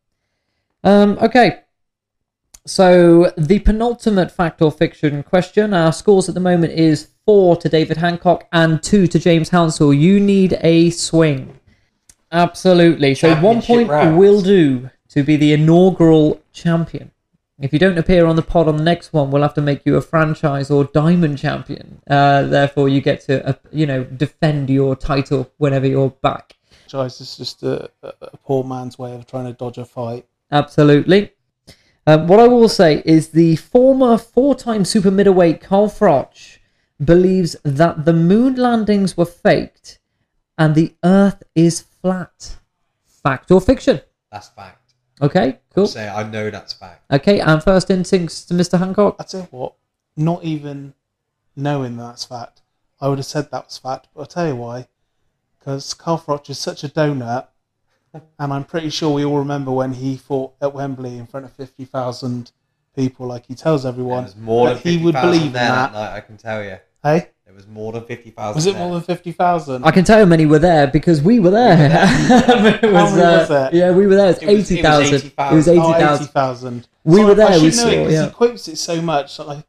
[0.81, 1.62] Um, okay,
[2.65, 5.73] so the penultimate fact or fiction question.
[5.73, 9.93] Our scores at the moment is four to David Hancock and two to James Hansel.
[9.93, 11.60] You need a swing.
[12.32, 13.15] Absolutely.
[13.15, 14.17] So one point rounds.
[14.17, 17.12] will do to be the inaugural champion.
[17.60, 19.86] If you don't appear on the pod on the next one, we'll have to make
[19.86, 22.02] you a franchise or diamond champion.
[22.10, 26.56] Uh, therefore, you get to uh, you know defend your title whenever you're back.
[26.91, 30.26] Guys, it's just a a poor man's way of trying to dodge a fight.
[30.52, 31.32] Absolutely.
[32.05, 36.57] Um, what I will say is the former four-time super middleweight Carl Froch
[37.03, 39.99] believes that the moon landings were faked
[40.57, 42.57] and the Earth is flat.
[43.05, 44.01] Fact or fiction?
[44.31, 44.93] That's fact.
[45.21, 45.87] Okay, cool.
[45.87, 47.09] Say I know that's fact.
[47.09, 48.77] Okay, and first instincts to Mr.
[48.77, 49.15] Hancock.
[49.19, 49.75] I tell you what,
[50.17, 50.93] not even
[51.55, 52.61] knowing that's fact,
[52.99, 54.09] I would have said that was fact.
[54.13, 54.87] But I'll tell you why.
[55.57, 57.47] Because Carl Froch is such a donut,
[58.39, 61.52] and I'm pretty sure we all remember when he fought at Wembley in front of
[61.54, 62.52] 50,000
[62.95, 64.23] people, like he tells There everyone.
[64.26, 65.93] was more that than he would 50,000 believe there that.
[65.93, 66.15] night.
[66.15, 66.69] I can tell you.
[66.71, 66.78] Eh?
[67.04, 67.30] Hey?
[67.45, 68.56] It was more than fifty thousand.
[68.56, 69.84] Was it more than 50,000?
[69.84, 71.86] I can tell you how many were there because we were there.
[71.86, 71.91] it
[72.47, 73.47] How many was there?
[73.52, 74.30] Uh, yeah, we were there.
[74.30, 75.13] It was, It it was 80,000.
[75.15, 75.84] It was 80,000.
[75.84, 76.23] Oh, 80,000.
[76.23, 76.88] 80,000.
[77.04, 78.26] We So were there, I we know saw, it 'cause yeah.
[78.26, 79.38] he quotes it so much.
[79.38, 79.63] that I.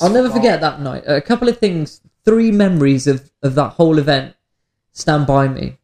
[0.00, 0.36] I'll never forgot.
[0.36, 1.04] forget that night.
[1.06, 4.34] A couple of things, three memories of, of that whole event
[4.92, 5.78] stand by me.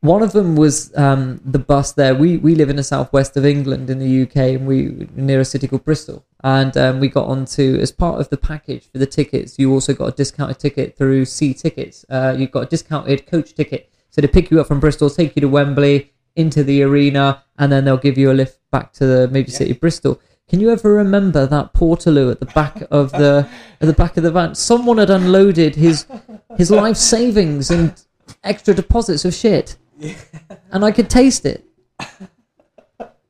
[0.00, 2.14] One of them was um, the bus there.
[2.14, 5.44] We we live in the southwest of England in the UK, and we near a
[5.44, 6.24] city called Bristol.
[6.44, 9.58] And um, we got onto as part of the package for the tickets.
[9.58, 12.04] You also got a discounted ticket through See Tickets.
[12.08, 15.34] Uh, you got a discounted coach ticket, so they pick you up from Bristol, take
[15.34, 19.06] you to Wembley, into the arena, and then they'll give you a lift back to
[19.06, 20.20] the Major City Bristol.
[20.48, 23.48] Can you ever remember that Portaloo at the back of the
[23.80, 24.54] at the back of the van?
[24.54, 26.06] Someone had unloaded his
[26.56, 28.00] his life savings and
[28.44, 29.76] extra deposits of shit,
[30.72, 31.64] and I could taste it.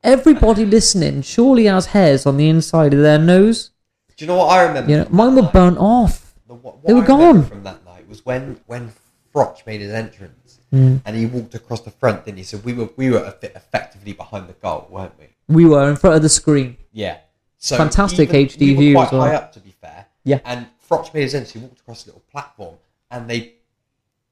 [0.03, 3.71] Everybody listening surely has hairs on the inside of their nose.
[4.15, 4.89] Do you know what I remember?
[4.91, 6.33] You know, mine were burnt off.
[6.47, 7.45] The, what, They were I gone.
[7.45, 8.91] from that night was when when
[9.33, 10.35] Froch made his entrance
[10.71, 11.01] Mm.
[11.03, 12.25] and he walked across the front.
[12.25, 12.43] Didn't he?
[12.43, 15.25] So we were we were effe- effectively behind the goal, weren't we?
[15.47, 16.77] We were in front of the screen.
[16.93, 17.17] Yeah.
[17.57, 19.21] So Fantastic even- HD we view quite as well.
[19.23, 20.05] high up, to be fair.
[20.23, 20.39] Yeah.
[20.45, 21.53] And Froch made his entrance.
[21.53, 22.75] He walked across a little platform,
[23.09, 23.53] and they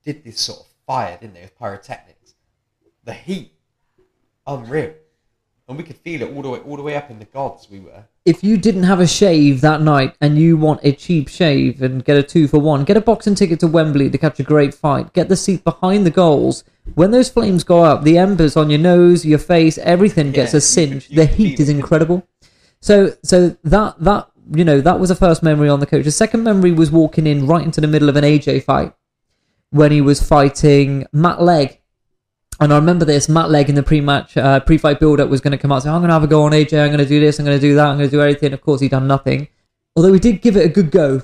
[0.05, 2.16] did this sort of fire, didn't they, with pyrotechnics?
[3.07, 3.53] The heat,
[4.45, 4.93] unreal,
[5.69, 7.67] and we could feel it all the way all the way up in the gods.
[7.71, 8.03] We were.
[8.25, 12.03] if you didn't have a shave that night and you want a cheap shave and
[12.03, 14.73] get a two for one, get a boxing ticket to Wembley to catch a great
[14.73, 15.13] fight.
[15.13, 16.65] Get the seat behind the goals.
[16.95, 20.57] When those flames go up, the embers on your nose, your face, everything gets Yeah,
[20.57, 21.07] a singe.
[21.07, 22.27] the heat is incredible.
[22.81, 26.03] So, so that that you know that was the first memory on the coach.
[26.03, 28.93] The second memory was walking in right into the middle of an AJ fight
[29.69, 31.79] when he was fighting Matt Legg.
[32.59, 35.57] And I remember this Matt Legg in the pre-match, uh, pre-fight build-up was going to
[35.57, 36.81] come out and say, "I'm going to have a go on AJ.
[36.81, 37.39] I'm going to do this.
[37.39, 37.87] I'm going to do that.
[37.87, 39.47] I'm going to do everything." Of course, he done nothing.
[39.95, 41.21] Although he did give it a good go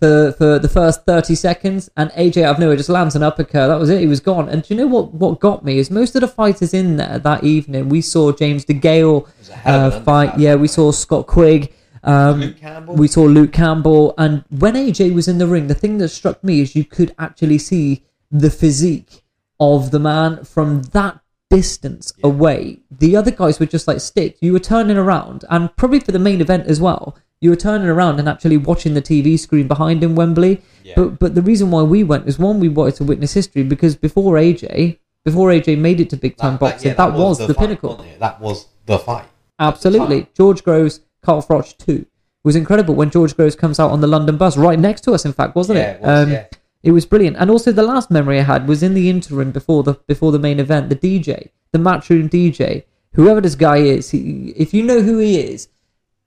[0.00, 3.68] for for the first 30 seconds, and AJ out of nowhere just lands an uppercut.
[3.68, 4.00] That was it.
[4.00, 4.48] He was gone.
[4.48, 5.14] And do you know what?
[5.14, 7.88] What got me is most of the fighters in there that evening.
[7.88, 10.38] We saw James DeGale was a hell of uh, fight.
[10.38, 11.72] Yeah, we saw Scott Quigg.
[12.02, 12.96] Um, Luke Campbell.
[12.96, 16.44] we saw Luke Campbell, and when AJ was in the ring, the thing that struck
[16.44, 19.23] me is you could actually see the physique
[19.60, 22.80] of the man from that distance away.
[22.90, 24.38] The other guys were just like sticks.
[24.42, 27.88] You were turning around, and probably for the main event as well, you were turning
[27.88, 30.62] around and actually watching the TV screen behind him, Wembley.
[30.82, 30.94] Yeah.
[30.96, 33.96] But but the reason why we went is one, we wanted to witness history because
[33.96, 37.58] before AJ, before AJ made it to big time boxing, yeah, that, was, the, fight,
[37.58, 38.04] pinnacle.
[38.18, 39.26] That was the fight.
[39.58, 40.26] Absolutely.
[40.34, 42.06] George Groves, Carl Froch 2 It
[42.42, 45.24] was incredible when George Groves comes out on the London bus, right next to us,
[45.24, 45.94] in fact, wasn't Yeah, it?
[45.96, 46.46] it was, um, yeah.
[46.84, 47.38] It was brilliant.
[47.38, 50.38] And also the last memory I had was in the interim before the before the
[50.38, 55.00] main event, the DJ, the matchroom DJ, whoever this guy is, he, if you know
[55.00, 55.68] who he is,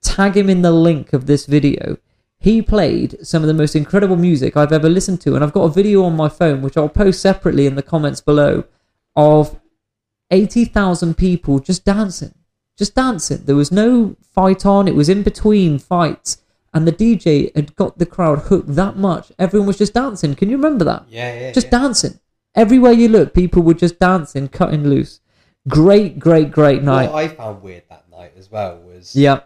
[0.02, 1.96] tag him in the link of this video.
[2.40, 5.62] He played some of the most incredible music I've ever listened to, and I've got
[5.62, 8.64] a video on my phone which I'll post separately in the comments below
[9.14, 9.60] of
[10.32, 12.34] 80,000 people just dancing.
[12.76, 13.44] Just dancing.
[13.44, 16.42] There was no fight on, it was in between fights.
[16.78, 19.32] And the DJ had got the crowd hooked that much.
[19.36, 20.36] Everyone was just dancing.
[20.36, 21.06] Can you remember that?
[21.08, 21.50] Yeah, yeah.
[21.50, 21.80] Just yeah.
[21.80, 22.20] dancing.
[22.54, 25.18] Everywhere you look, people were just dancing, cutting loose.
[25.66, 27.10] Great, great, great night.
[27.10, 29.40] What I found weird that night as well was yeah,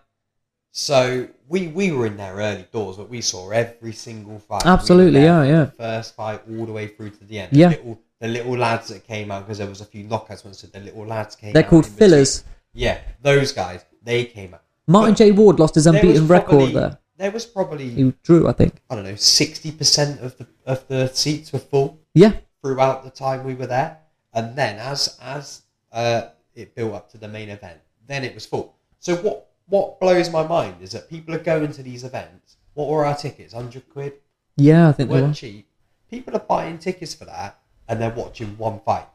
[0.72, 4.66] So we we were in there early doors, but we saw every single fight.
[4.66, 5.64] Absolutely, We yeah, yeah.
[5.70, 7.56] First fight all the way through to the end.
[7.56, 7.68] Yeah.
[7.68, 10.58] The little, the little lads that came out because there was a few knockouts once.
[10.58, 11.54] So the little lads came.
[11.54, 11.98] they're called between.
[12.10, 12.44] fillers.
[12.74, 13.86] Yeah, those guys.
[14.02, 14.64] They came out.
[14.86, 15.30] Martin But J.
[15.32, 16.98] Ward lost his unbeaten record probably- there.
[17.16, 18.80] There was probably He drew, I think.
[18.90, 23.10] I don't know sixty percent of the of the seats were full Yeah, throughout the
[23.10, 23.98] time we were there,
[24.32, 28.46] and then as as uh, it built up to the main event, then it was
[28.46, 28.76] full.
[28.98, 32.56] So what what blows my mind is that people are going to these events.
[32.74, 33.52] What were our tickets?
[33.52, 34.14] Hundred quid.
[34.56, 35.34] yeah, I think they weren't were.
[35.34, 35.66] cheap.
[36.10, 39.06] People are buying tickets for that, and they're watching one fight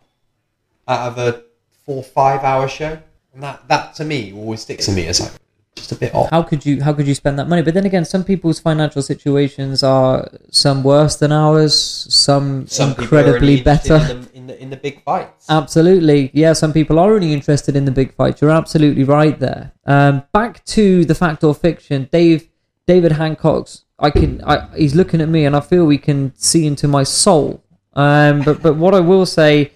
[0.88, 1.44] out of a
[1.86, 3.00] four five hour show,
[3.34, 5.32] and that that to me always sticks to me as like
[5.78, 6.30] just a bit off.
[6.32, 7.62] how could you how could you spend that money?
[7.62, 11.74] But then again some people's financial situations are some worse than ours
[12.10, 13.96] some, Some incredibly better.
[13.96, 15.46] in the, in the in the big fights.
[15.50, 16.32] absolutely.
[16.34, 19.72] Yeah some people are only interested in the big fight you're absolutely right there.
[19.86, 22.50] Um, back to the fact or fiction dave
[22.88, 26.66] david hancock's i can I, he's looking at me and i feel we can see
[26.68, 27.64] into my soul.
[27.94, 29.72] Um, but but what i will say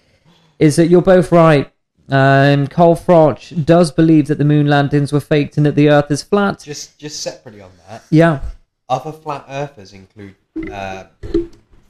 [0.58, 1.71] is that you're both right
[2.12, 6.10] um, Carl Froch does believe that the moon landings were faked and that the Earth
[6.10, 6.60] is flat.
[6.62, 8.40] just just separately on that, Yeah,
[8.88, 10.34] other flat earthers include
[10.70, 11.04] uh,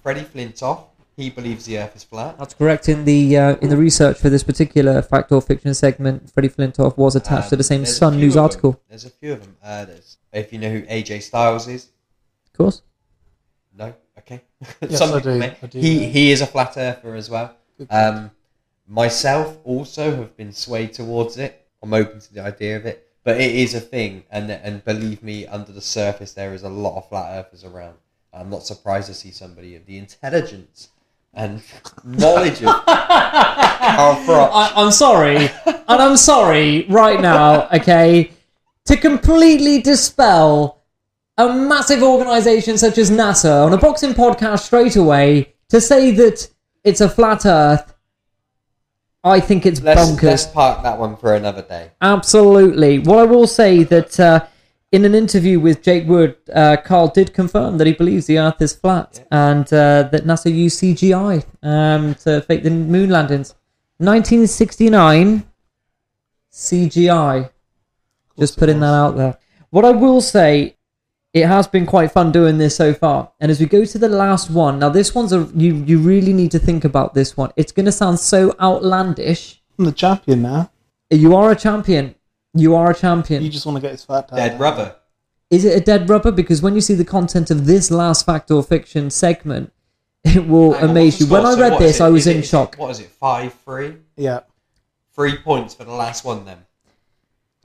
[0.02, 0.84] Freddie Flintoff.
[1.16, 2.38] He believes the Earth is flat.
[2.38, 2.88] That's correct.
[2.88, 6.96] In the uh, in the research for this particular fact or fiction segment, Freddie Flintoff
[6.96, 8.44] was attached to Um, the same Sun news of them.
[8.44, 8.80] article.
[8.88, 9.56] There's a few of them.
[9.62, 11.88] Uh, there's, if you know who AJ Styles is,
[12.46, 12.82] Of course.
[13.76, 14.40] No, okay.
[14.80, 15.42] Yes, Some I do.
[15.42, 16.08] I do He know.
[16.08, 17.56] he is a flat earther as well.
[17.78, 18.30] Good Um,
[18.86, 21.66] myself also have been swayed towards it.
[21.82, 25.22] I'm open to the idea of it, but it is a thing, and and believe
[25.22, 27.96] me, under the surface there is a lot of flat earthers around.
[28.32, 30.88] I'm not surprised to see somebody of the intelligence
[31.34, 31.62] and
[32.04, 32.68] knowledge of.
[34.52, 37.68] I, I'm sorry, and I'm sorry right now.
[37.68, 38.30] Okay,
[38.86, 40.82] to completely dispel
[41.38, 46.48] a massive organisation such as NASA on a boxing podcast straight away to say that
[46.84, 47.94] it's a flat Earth.
[49.24, 50.22] I think it's Let's, bonkers.
[50.22, 51.92] let's park that one for another day.
[52.00, 52.98] Absolutely.
[52.98, 54.46] Well, I will say that uh,
[54.90, 58.60] in an interview with Jake Wood, uh, Carl did confirm that he believes the Earth
[58.60, 63.54] is flat and uh, that NASA used CGI um, to fake the moon landings.
[63.98, 65.44] 1969,
[66.52, 67.50] CGI.
[68.38, 69.38] Just putting that out there.
[69.70, 70.76] What I will say,
[71.34, 73.32] it has been quite fun doing this so far.
[73.40, 76.32] And as we go to the last one, now this one's a you you really
[76.32, 77.50] need to think about this one.
[77.56, 79.62] It's going to sound so outlandish.
[79.78, 80.70] I'm the champion now.
[81.10, 82.14] You are a champion.
[82.54, 83.42] You are a champion.
[83.42, 84.38] You just want to get his fat down.
[84.38, 84.96] Dead rubber.
[85.50, 86.30] Is it a dead rubber?
[86.32, 89.72] Because when you see the content of this last fact or fiction segment,
[90.24, 91.26] it will Hang amaze what's you.
[91.28, 91.46] When?
[91.46, 92.00] I read what is this.
[92.00, 92.76] I was Is it- in it- shock.
[92.76, 93.08] What is it?
[93.10, 93.96] Five three.
[94.16, 94.40] Yeah.
[95.14, 96.58] Three points for the last one then.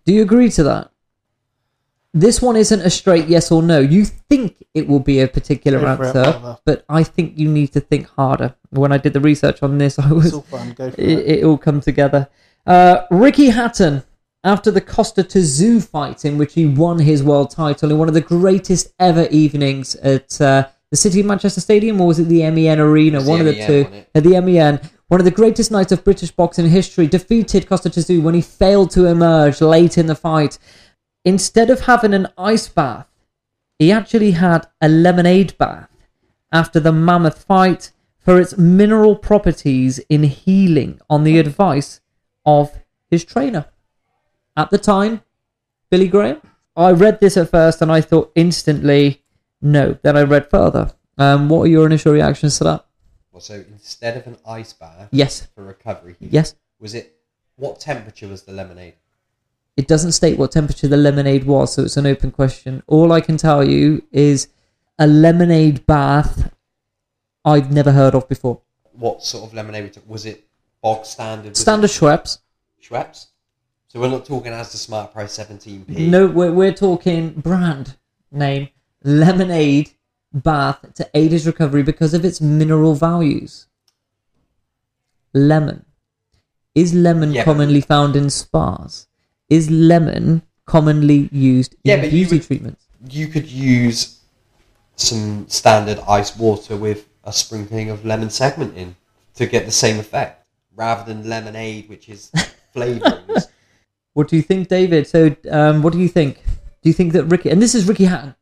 [0.06, 0.92] Do you agree to that?
[2.20, 3.80] This one isn't a straight yes or no.
[3.80, 7.80] You think it will be a particular Go answer, but I think you need to
[7.80, 8.56] think harder.
[8.72, 10.74] When I did the research on this, I It's was all fun.
[10.74, 11.40] Go for it, it.
[11.40, 12.28] it all come together.
[12.66, 14.04] Uh, Ricky Hatton,
[14.44, 18.16] after the Kostya Tszyu fight in which he won his world title in one of
[18.16, 22.50] the greatest ever evenings at uh, the City of Manchester Stadium, or was it the
[22.50, 23.22] MEN Arena?
[23.22, 24.06] One the of the MEN, two.
[24.16, 28.24] At the MEN, one of the greatest nights of British boxing history, defeated Kostya Tszyu
[28.24, 30.58] when he failed to emerge late in the fight.
[31.28, 33.06] Instead of having an ice bath,
[33.78, 35.90] he actually had a lemonade bath
[36.54, 42.00] after the mammoth fight for its mineral properties in healing on the advice
[42.46, 42.80] of
[43.12, 43.66] his trainer.
[44.56, 45.22] At the time,
[45.90, 46.42] Billy Graham.
[46.78, 49.22] I read this at first and I thought instantly,
[49.62, 49.98] no.
[50.04, 50.94] Then I read further.
[51.18, 52.86] Um, what are your initial reactions to that?
[53.34, 55.46] Well, so instead of an ice bath Yes.
[55.54, 56.56] for recovery, Yes.
[56.80, 57.18] was it
[57.58, 58.94] what temperature was the lemonade?
[59.78, 62.82] It doesn't state what temperature the lemonade was, so it's an open question.
[62.88, 64.48] All I can tell you is
[64.98, 66.52] a lemonade bath
[67.46, 68.62] I've never heard of before.
[68.94, 70.10] What sort of lemonade we took?
[70.10, 70.48] Was it
[70.82, 71.50] bog standard?
[71.52, 72.40] Was Standard it Schweppes.
[72.84, 73.28] Schweppes.
[73.90, 76.10] So we're not talking as the Smart Price 17p.
[76.10, 77.96] No, we're, we're talking brand
[78.32, 78.70] name
[79.04, 79.92] lemonade
[80.34, 83.68] bath to aid his recovery because of its mineral values.
[85.34, 85.86] Lemon.
[86.74, 89.07] Is lemon Yeah, but- commonly found in spas?
[89.50, 92.84] Is lemon commonly used in Yeah, but you beauty would- treatments?
[93.10, 94.20] You could use
[94.96, 98.96] some standard ice water with a sprinkling of lemon segment in
[99.36, 102.32] to get the same effect, rather than lemonade, which is
[102.76, 103.48] flavourings.
[104.14, 105.06] What do you think, David?
[105.06, 106.44] So, um, what do you think?
[106.82, 108.36] Do you think that Ricky, and this is Ricky Hatton,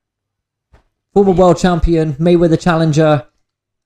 [1.14, 3.28] former world champion, Mayweather challenger,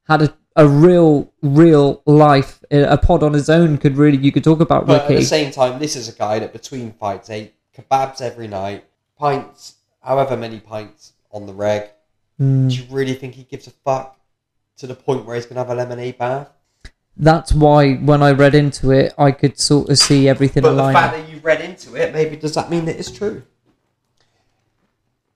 [0.08, 2.64] had a, a real, real life.
[2.72, 5.51] A pod on his own could really, you could talk about But at the same
[5.51, 8.84] time, this is a guy that between fights ate kebabs every night,
[9.18, 11.89] pints, however many pints on the reg.
[12.38, 12.68] Hmm.
[12.68, 14.20] Do you really think he gives a fuck
[14.78, 16.49] to the point where he's going to have a lemonade bath?
[17.16, 20.82] That's why when I read into it, I could sort of see everything But the
[20.82, 20.93] align.
[20.93, 23.43] fact that you read into it, maybe does that mean that it's true?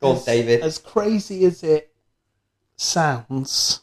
[0.01, 0.61] Go on, As- David.
[0.61, 1.91] As crazy as it
[2.77, 3.81] sounds,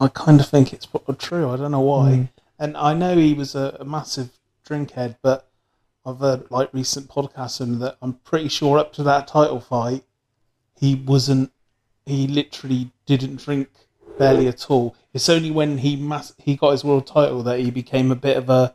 [0.00, 0.86] I kind of think it's
[1.18, 1.50] true.
[1.50, 2.10] I don't know why.
[2.10, 2.28] Mm.
[2.58, 4.30] And I know he was a, a massive
[4.64, 5.48] drinkhead, but
[6.04, 10.04] I've heard like recent podcasts and that I'm pretty sure up to that title fight,
[10.76, 11.52] he wasn't.
[12.06, 13.68] He literally didn't drink
[14.18, 14.96] barely at all.
[15.12, 18.36] It's only when he mass- he got his world title that he became a bit
[18.36, 18.74] of a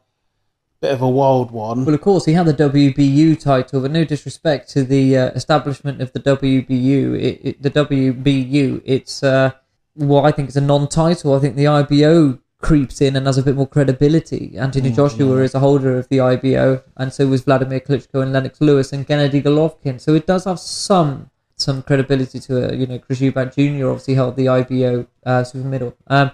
[0.82, 1.86] bit of a wild one.
[1.86, 6.01] Well, of course, he had the WBU title, but no disrespect to the uh, establishment
[6.01, 7.19] of the WBU.
[7.19, 9.51] It, it, the WBU, it's uh,
[9.96, 11.34] well, I think it's a non-title.
[11.36, 14.58] I think the IBO creeps in and has a bit more credibility.
[14.58, 18.62] Anthony Joshua is a holder of the IBO, and so was Vladimir Klitschko and Lennox
[18.62, 20.00] Lewis and Gennady Golovkin.
[20.00, 22.80] So it does have some some credibility to it.
[22.80, 23.88] You know, Chris Eubank Jr.
[23.88, 25.96] obviously held the IBO uh, super middle.
[26.08, 26.32] Um,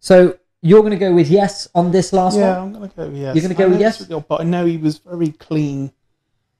[0.00, 2.50] so you're going to go with yes on this last Yeah, one.
[2.50, 3.34] Yeah, I'm going to go with yes.
[3.34, 4.08] You're gonna go I with yes?
[4.08, 5.92] really But I know he was very clean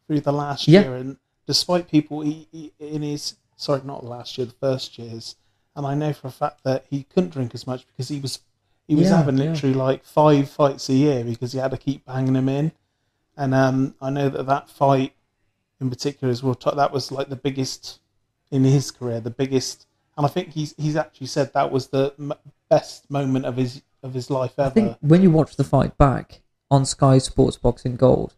[0.07, 0.83] through the last Yeah.
[0.83, 5.37] year, and despite people he, he, in his sorry, not last year, the first years,
[5.79, 8.41] and I know for a fact that he couldn't drink as much because he was
[8.89, 9.45] he was Yeah, having yeah.
[9.53, 12.73] literally like five fights a year because he had to keep banging them in,
[13.37, 15.15] and um, I know that that fight
[15.81, 18.01] in particular as well that was like the biggest
[18.51, 19.87] in his career, the biggest.
[20.17, 22.33] And I think he's he's actually said that was the m-
[22.69, 24.67] best moment of his of his life ever.
[24.69, 26.41] I think when you watch the fight back
[26.73, 28.35] on Sky Sports Boxing Gold,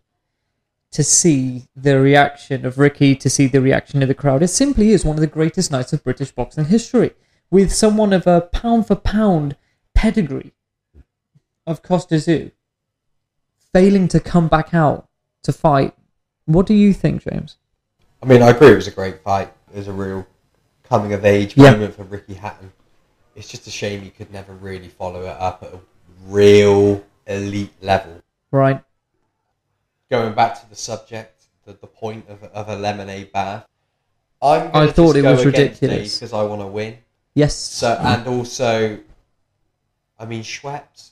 [0.93, 4.91] to see the reaction of Ricky, to see the reaction of the crowd, it simply
[4.91, 7.13] is one of the greatest nights of British boxing history.
[7.51, 9.57] With someone of a pound for pound
[9.95, 10.53] pedigree
[11.67, 12.53] of Kostya Tszyu
[13.73, 15.09] failing to come back out
[15.43, 15.95] to fight.
[16.45, 17.57] What do you think, James?
[18.23, 18.73] I mean, I agree.
[18.73, 19.53] It was a great fight.
[19.73, 20.27] It was a real
[20.85, 21.73] coming of age Yeah.
[21.73, 22.73] moment for Ricky Hatton.
[23.37, 25.79] It's just a shame he could never really follow it up at a
[26.27, 28.21] real elite level.
[28.51, 28.83] Right?
[30.11, 33.67] Going back to the subject, the, the point of, of a lemonade bath.
[34.43, 36.19] I'm I thought it was ridiculous.
[36.19, 36.99] because I want to win.
[37.41, 37.55] Yes.
[37.57, 38.99] So and also,
[40.19, 41.11] I mean Schweppes.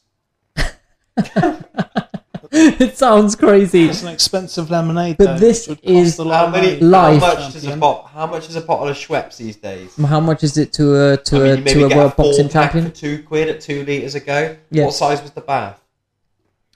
[2.52, 3.84] it sounds crazy.
[3.88, 6.80] It's an expensive lemonade, But though, this is- a lot How many?
[6.80, 7.20] Life.
[7.22, 7.80] How much does a Champion.
[7.80, 8.04] bottle?
[8.04, 9.94] How much is a bottle of Schweppes these days?
[9.96, 12.22] How much is it to a to I mean, a to a get world a
[12.22, 12.92] boxing champion?
[12.92, 14.26] two quid at two liters ago.
[14.54, 14.56] go.
[14.70, 14.84] Yeah.
[14.86, 15.80] What size was the bath?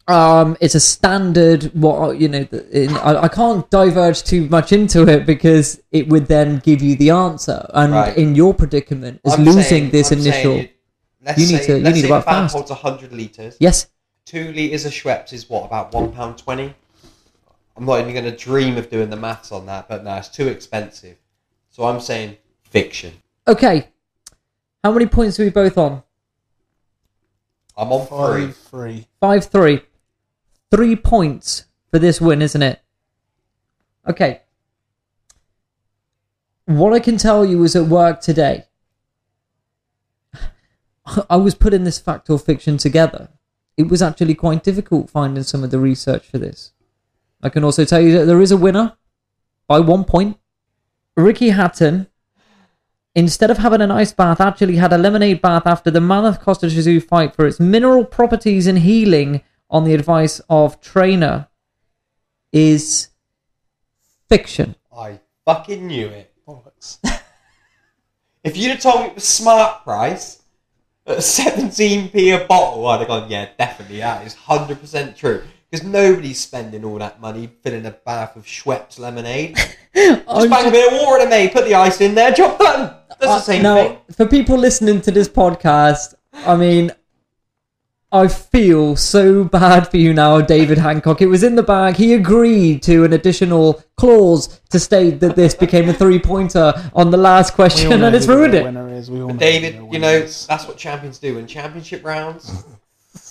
[0.08, 1.64] Um, it's a standard.
[1.74, 6.26] What you know, in, I, I can't diverge too much into it because it would
[6.26, 7.64] then give you the answer.
[7.72, 8.16] And Right.
[8.16, 10.56] in your predicament, is I'm losing saying- this I'm initial.
[10.56, 10.68] you-
[11.24, 12.54] let's You need say, to- you let's need say to the fast.
[12.54, 13.56] holds hundred liters.
[13.60, 13.86] yes,
[14.24, 16.74] Two liters of Schweppes is what about one pound twenty.
[17.76, 20.28] I'm not even going to dream of doing the maths on that, but no, it's
[20.28, 21.16] too expensive.
[21.70, 23.14] So I'm saying fiction.
[23.48, 23.88] okay.
[24.84, 26.02] How many points are we both on?
[27.76, 28.46] I'm on three.
[28.46, 29.06] Five, three.
[29.20, 29.80] Five three.
[30.72, 32.80] Three points for this win, isn't it?
[34.08, 34.40] Okay.
[36.64, 38.64] What I can tell you is at work today,
[41.28, 43.28] I was putting this fact or fiction together,
[43.76, 46.72] it was actually quite difficult finding some of the research for this.
[47.42, 48.96] I can also tell you that there is a winner
[49.68, 50.38] by one point.
[51.18, 52.06] Ricky Hatton,
[53.14, 56.70] instead of having an ice bath, actually had a lemonade bath after the Mammoth Kostya
[56.70, 59.42] Tszyu fight for its mineral properties and healing
[59.72, 61.48] on the advice of trainer
[62.52, 63.08] is
[64.28, 64.76] fiction.
[64.96, 66.32] I fucking knew it.
[66.46, 66.98] Bollocks.
[68.44, 70.42] If you'd have told me it was smart price
[71.06, 75.44] at 17p a bottle, I'd have gone, yeah, definitely, that is 100% true.
[75.70, 79.56] Because nobody's spending all that money filling a bath of Schweppes lemonade.
[79.94, 81.52] Just bang a bit of water in mate.
[81.52, 82.96] Put the ice in there, job done.
[83.10, 83.98] That's the Uh, same now, thing.
[84.10, 86.90] for people listening to this podcast, I mean,
[88.14, 91.22] I feel so bad for you now, David Hancock.
[91.22, 91.96] It was in the bag.
[91.96, 97.10] He agreed to an additional clause to state that this became a three pointer on
[97.10, 98.64] the last question, and it's ruined real it.
[98.66, 99.08] Winner is.
[99.08, 100.46] Know David, the you know, is.
[100.46, 101.38] that's what champions do.
[101.38, 102.64] In championship rounds,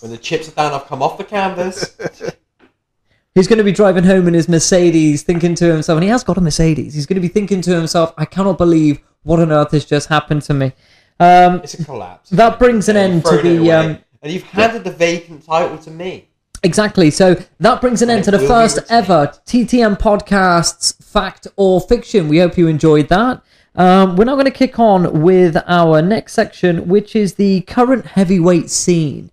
[0.02, 1.96] when the chips are down, I've come off the canvas.
[3.36, 6.24] He's going to be driving home in his Mercedes, thinking to himself, and he has
[6.24, 6.96] got a Mercedes.
[6.96, 10.10] He's going to be thinking to himself, I cannot believe what on earth has just
[10.10, 10.74] happened to me.
[11.20, 12.32] Um, It's a collapse.
[12.32, 13.72] That brings an end to the, away.
[13.72, 16.28] um, and you've handed the vacant title to me.
[16.64, 17.10] Exactly.
[17.10, 22.28] So that brings an And end to the first ever TTM podcasts, fact or fiction.
[22.28, 23.42] We hope you enjoyed that.
[23.74, 28.06] Um, we're now going to kick on with our next section, which is the current
[28.06, 29.32] heavyweight scene.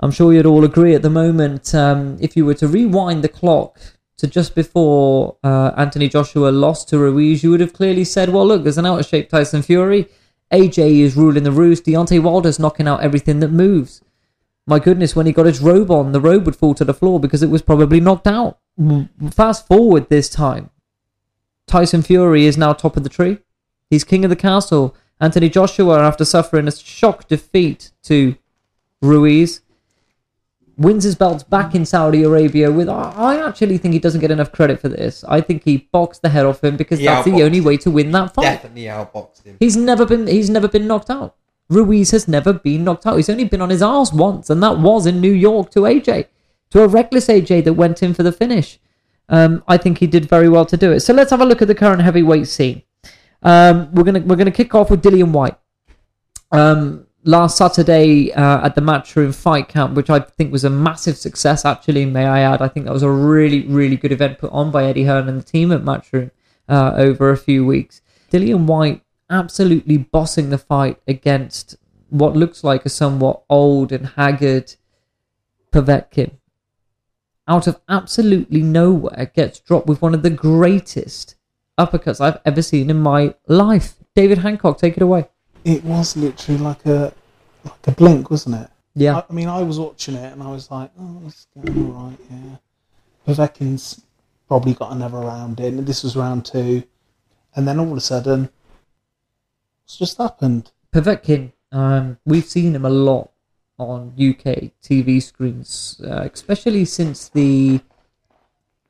[0.00, 3.28] I'm sure you'd all agree at the moment, um, if you were to rewind the
[3.28, 3.78] clock
[4.18, 8.46] to just before uh, Anthony Joshua lost to Ruiz, you would have clearly said, well,
[8.46, 10.08] look, there's an out of shape Tyson Fury.
[10.52, 11.84] AJ is ruling the roost.
[11.84, 14.02] Deontay Wilder's knocking out everything that moves.
[14.68, 17.18] My goodness, when he got his robe on, the robe would fall to the floor
[17.18, 18.58] because it was probably knocked out.
[18.78, 20.68] Mm, Fast forward this time.
[21.66, 23.38] Tyson Fury is now top of the tree.
[23.88, 24.94] He's king of the castle.
[25.20, 28.36] Anthony Joshua, after suffering a shock defeat to
[29.00, 29.62] Ruiz,
[30.76, 32.70] wins his belts back in Saudi Arabia.
[32.70, 35.24] With I I actually think he doesn't get enough credit for this.
[35.24, 37.90] I think he boxed the head off him because He that's the only way to
[37.90, 38.42] win that fight.
[38.42, 39.56] Definitely outboxed him.
[39.58, 41.36] He's never been he's never been knocked out.
[41.68, 43.16] Ruiz has never been knocked out.
[43.16, 46.26] He's only been on his arse once, and that was in New York to AJ,
[46.70, 48.78] to a reckless AJ that went in for the finish.
[49.28, 51.00] Um, I think he did very well to do it.
[51.00, 52.82] So let's have a look at the current heavyweight scene.
[53.42, 55.56] Um, we're gonna we're gonna kick off with Dillian Whyte.
[56.50, 61.16] Um, last Saturday uh, at the Matchroom Fight Camp, which I think was a massive
[61.18, 61.64] success.
[61.64, 64.70] Actually, may I add, I think that was a really really good event put on
[64.70, 66.30] by Eddie Hearn and the team at Matchroom
[66.68, 68.00] uh, over a few weeks.
[68.32, 71.76] Dillian Whyte absolutely bossing the fight against
[72.10, 74.74] what looks like a somewhat old and haggard
[75.72, 76.32] Povetkin.
[77.46, 81.36] Out of absolutely nowhere, gets dropped with one of the greatest
[81.78, 83.94] uppercuts I've ever seen in my life.
[84.14, 85.28] David Hancock, take it away.
[85.64, 87.12] It was literally like a
[87.64, 88.70] like a blink, wasn't it?
[88.94, 89.18] Yeah.
[89.18, 92.08] I, I mean, I was watching it and I was like, oh, it's going all
[92.08, 92.56] right, yeah.
[93.26, 94.02] Povetkin's
[94.46, 95.84] probably got another round in.
[95.84, 96.82] This was round two.
[97.54, 98.50] And then all of a sudden,
[99.88, 100.70] it's just happened.
[100.92, 103.30] Povetkin, um, we've seen him a lot
[103.78, 107.80] on UK TV screens, uh, especially since the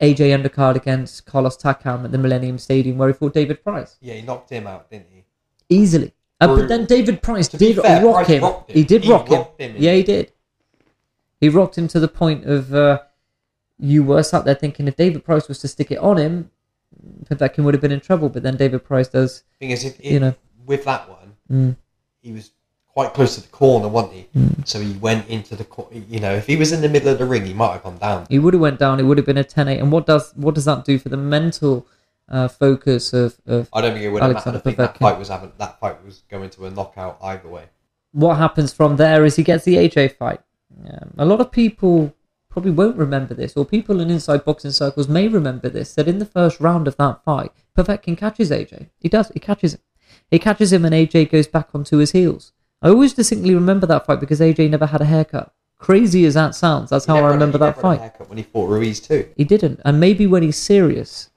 [0.01, 4.15] AJ undercard against Carlos Takam at the Millennium Stadium, where he fought David Price Yeah,
[4.15, 5.23] he knocked him out, didn't he?
[5.69, 6.13] easily.
[6.41, 8.43] Uh, but then David Price To did fair, rock Price him.
[8.43, 8.53] him.
[8.67, 9.45] He did He rock him.
[9.57, 10.33] him Yeah, he did.
[11.39, 12.99] He rocked him to the point of uh,
[13.77, 16.49] you were sat there thinking if David Price was to stick it on him,
[17.29, 18.27] Povetkin would have been in trouble.
[18.29, 20.35] But then David Price does, Thing is, if, if You know.
[20.69, 21.75] With that one, mm,
[22.21, 22.51] he was
[22.87, 24.27] quite close to the corner, wasn't he?
[24.65, 26.01] So he went into the corner.
[26.09, 27.97] You know, if he was in the middle of the ring, he might have gone
[27.97, 28.27] down.
[28.29, 28.99] he would have went down.
[28.99, 29.79] It would have been a 10-8.
[29.79, 31.87] And what does what does that do for the mental
[32.29, 34.55] uh, focus of, of I don't think it would have mattered.
[34.55, 37.65] I think that fight was having, that fight was going to a knockout either way.
[38.11, 40.41] what happens from there is he gets the AJ fight.
[40.87, 42.13] Um, a lot of people
[42.49, 45.93] probably won't remember this, or people in inside boxing circles may remember this.
[45.95, 48.89] That in the first round of that fight, Povetkin catches AJ.
[48.99, 49.29] He does.
[49.29, 49.81] He catches him.
[50.31, 52.53] He catches him, and AJ goes back onto his heels.
[52.81, 55.53] I always distinctly remember that fight because AJ never had a haircut.
[55.77, 57.99] Crazy as that sounds, that's how I remember he that never had a fight.
[58.01, 59.29] haircut when he fought Ruiz too.
[59.37, 61.29] He didn't, and maybe when he's serious,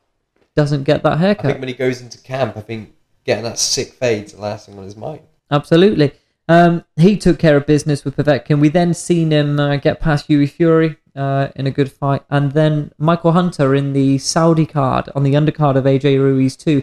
[0.56, 1.46] doesn't get that I haircut.
[1.46, 2.92] think when he goes into camp, I think
[3.24, 5.20] getting that sick fade's the last thing on his mind.
[5.50, 6.12] Absolutely.
[6.48, 8.58] Um, he took care of business with Povetkin.
[8.60, 12.52] We then seen him uh, get past Hughie Fury uh, in a good fight, and
[12.52, 16.82] then Michael Hunter in the Saudi card on the undercard of AJ Ruiz too,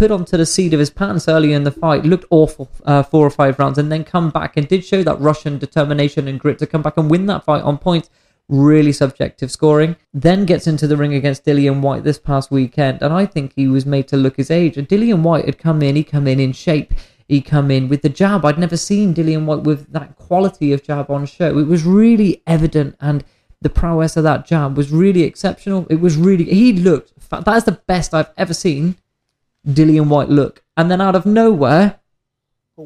[0.00, 2.06] put onto the seat of his pants early in the fight.
[2.06, 5.20] Looked awful uh, four or five rounds, and then come back and did show that
[5.20, 8.08] Russian determination and grit to come back and win that fight on points.
[8.48, 9.96] Really subjective scoring.
[10.14, 13.68] Then gets into the ring against Dillian Whyte this past weekend, and I think he
[13.68, 14.78] was made to look his age.
[14.78, 16.94] And Dillian Whyte had come in, he come in in shape
[17.28, 18.44] he come in with the jab.
[18.44, 21.58] I'd never seen Dillian Whyte with that quality of jab on show.
[21.58, 23.22] It was really evident, and
[23.60, 25.86] the prowess of that jab was really exceptional.
[25.90, 27.12] It was really he looked.
[27.28, 28.96] That is the best I've ever seen
[29.66, 30.62] Dillian Whyte look.
[30.76, 32.00] And then out of nowhere,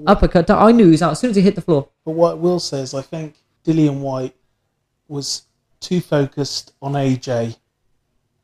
[0.07, 0.51] uppercut.
[0.51, 1.89] I knew he was out as soon as he hit the floor.
[2.05, 4.35] But what will says, I think Dillian Whyte
[5.09, 5.43] was
[5.81, 7.57] too focused on AJ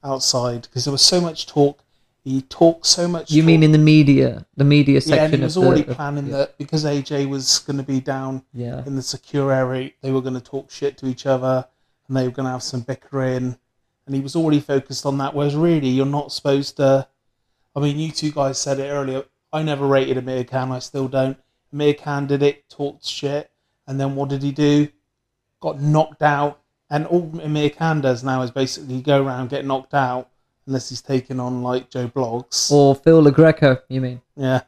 [0.05, 1.83] outside because there was so much talk.
[2.23, 3.31] He talked so much.
[3.31, 3.47] You talk.
[3.47, 5.17] mean in the media, the media section?
[5.17, 6.37] yeah, and he was the- already of- planning yeah.
[6.37, 8.85] that because AJ was going to be down Yeah.
[8.87, 11.67] in the secure area, they were going to talk shit to each other
[12.07, 13.57] and they were going to have some bickering.
[14.07, 15.35] And he was already focused on that.
[15.35, 17.07] Whereas really, you're not supposed to.
[17.75, 19.25] I mean, you two guys said it earlier.
[19.53, 20.73] I never rated Amir Khan.
[20.73, 21.39] I still don't.
[21.73, 23.51] Amir Khan did it, talked shit,
[23.87, 24.89] and then what did he do?
[25.61, 26.61] Got knocked out.
[26.89, 30.29] And all Amir Khan does now is basically go around, get knocked out,
[30.67, 32.71] unless he's taken on like Joe Blogs.
[32.73, 34.21] Or Phil Lo Greco, you mean?
[34.37, 34.63] Yeah.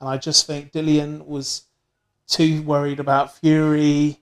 [0.00, 1.62] And I just think Dillian was
[2.26, 4.20] too worried about Fury.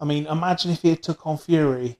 [0.00, 1.98] I mean, imagine if he had took on Fury.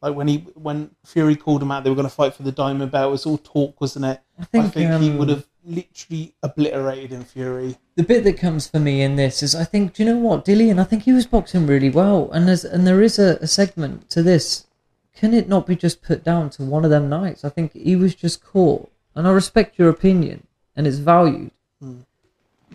[0.00, 2.52] Like when he when Fury called him out, they were going to fight for the
[2.52, 3.08] diamond belt.
[3.08, 4.20] It was all talk, wasn't it?
[4.38, 7.76] I think, he um, would have literally obliterated in Fury.
[7.96, 10.44] The bit that comes for me in this is I think, do you know what,
[10.44, 12.30] Dillian, I think he was boxing really well.
[12.32, 14.66] And there's and there is a, a segment to this.
[15.14, 17.44] Can it not be just put down to one of them nights?
[17.44, 18.88] I think he was just caught.
[19.16, 20.46] And I respect your opinion
[20.76, 21.50] and it's valued.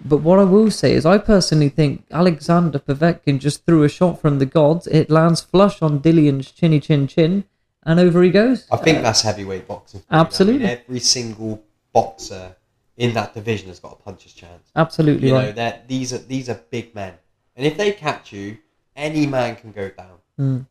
[0.05, 4.19] But what I will say is I personally think Alexander Povetkin just threw a shot
[4.19, 4.87] from the gods.
[4.87, 7.45] It lands flush on Dillian's chinny chin chin
[7.85, 8.67] and over he goes.
[8.71, 10.03] I think that's heavyweight boxing.
[10.11, 10.65] Absolutely.
[10.65, 11.63] I mean, every single
[11.93, 12.55] boxer
[12.97, 14.71] in that division has got a puncher's chance.
[14.75, 15.55] Absolutely You know, right.
[15.55, 17.13] that these are these are big men,
[17.55, 18.57] and if they catch you,
[18.95, 20.17] any man can go down.
[20.39, 20.67] Mm.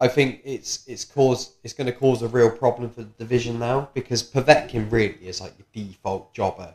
[0.00, 3.58] I think it's it's cause it's going to cause a real problem for the division
[3.58, 6.74] now because Povetkin really is like your default jobber.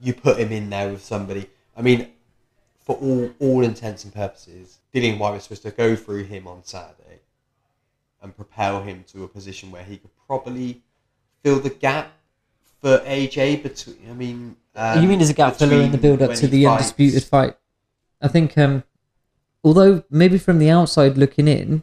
[0.00, 1.48] You put him in there with somebody.
[1.76, 2.08] I mean,
[2.84, 6.64] for all all intents and purposes, Dillian Whyte was supposed to go through him on
[6.64, 7.20] Saturday
[8.22, 10.82] and propel him to a position where he could probably
[11.42, 12.12] fill the gap
[12.80, 13.96] for AJ between.
[14.08, 16.64] I mean, um, you mean as a gap filler in the build up to the
[16.64, 17.56] fights- undisputed fight?
[18.20, 18.84] I think, um,
[19.62, 21.82] although maybe from the outside looking in,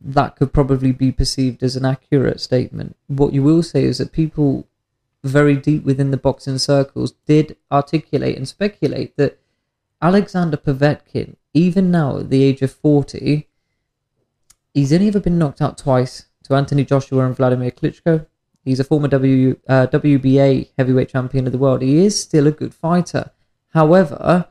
[0.00, 2.96] that could probably be perceived as an accurate statement.
[3.06, 4.66] What you will say is that people
[5.22, 9.38] very deep within the boxing circles did articulate and speculate that
[10.00, 13.48] Alexander Povetkin, even now at the age of 40,
[14.72, 18.26] he's only ever been knocked out twice to Anthony Joshua and Vladimir Klitschko.
[18.64, 21.82] He's a former w, uh, WBA heavyweight champion of the world.
[21.82, 23.30] He is still a good fighter.
[23.74, 24.48] However,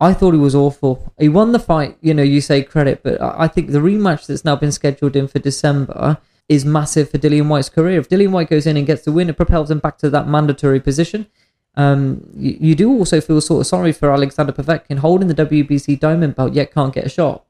[0.00, 1.12] I thought he was awful.
[1.18, 4.26] He won the fight, you know, you say credit, but I I think the rematch
[4.26, 7.98] that's now been scheduled in for December is massive for Dillian Whyte's career.
[7.98, 10.28] If Dillian Whyte goes in and gets the win, it propels him back to that
[10.28, 11.26] mandatory position.
[11.74, 16.00] Um, you, you do also feel sort of sorry for Alexander Povetkin holding the WBC
[16.00, 17.44] diamond belt yet can't get a shot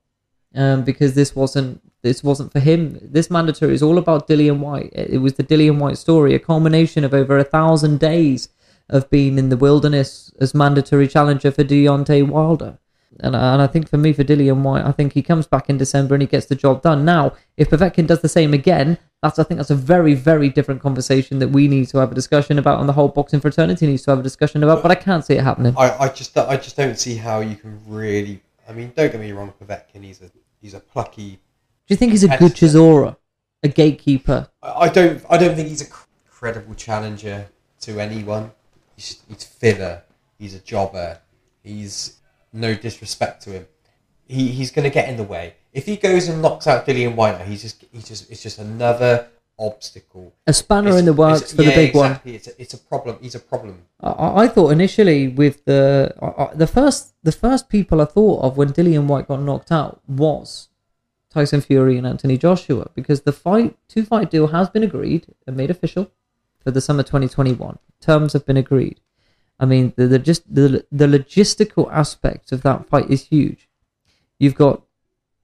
[0.55, 2.99] um, because this wasn't this wasn't for him.
[3.03, 4.90] This mandatory is all about Dillian Whyte.
[4.92, 8.49] It it was the Dillian Whyte story, a culmination of over a thousand days
[8.88, 12.78] of being in the wilderness as mandatory challenger for Deontay Wilder.
[13.21, 15.69] And, I- and I think for me, for Dillian Whyte, I think he comes back
[15.71, 17.05] in December and he gets the job done.
[17.05, 20.83] Now, if Povetkin does the same again, that's I think that's a very, very different
[20.83, 24.03] conversation that we need to have a discussion about, and the whole boxing fraternity needs
[24.05, 24.83] to have a discussion about.
[24.83, 25.75] But I can't see it happening.
[25.77, 28.43] I, I just I just don't see how you can really.
[28.69, 30.05] I mean, don't get me wrong, Povetkin.
[30.05, 31.31] He's a he's a plucky.
[31.87, 32.53] Do you think he's a good.
[32.53, 33.17] Chisora,
[33.62, 34.49] a gatekeeper?
[34.62, 35.91] I I don't I don't think he's a
[36.29, 37.47] credible challenger
[37.81, 38.53] to anyone.
[38.97, 40.03] He's he's filler.
[40.39, 41.21] He's a jobber.
[41.62, 42.16] He's
[42.57, 43.67] no disrespect to him.
[44.27, 45.55] He he's going to get in the way.
[45.73, 49.29] If he goes and knocks out Dillian Whyte, he's just he's just it's just another
[49.59, 50.35] obstacle.
[50.47, 52.11] A spanner It's- in the works for the yeah, big one.
[52.11, 52.35] exactly.
[52.35, 53.19] It's a, it's a problem.
[53.23, 53.83] He's a problem.
[54.01, 58.43] I, I thought initially with the I- I- the first the first people I thought
[58.43, 60.69] of when Dillian Whyte got knocked out was
[61.31, 65.57] Tyson Fury and Anthony Joshua because the fight two fight deal has been agreed and
[65.57, 66.11] made official
[66.63, 67.79] for the summer 2021.
[68.01, 69.01] Terms have been agreed.
[69.59, 73.69] I mean the, the just the the logistical aspect of that fight is huge.
[74.39, 74.83] You've got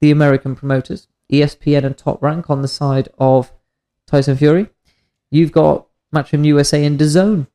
[0.00, 3.52] the American promoters, ESPN and Top Rank on the side of
[4.06, 4.68] Tyson Fury.
[5.30, 7.46] You've got Matchroom USA and DAZN.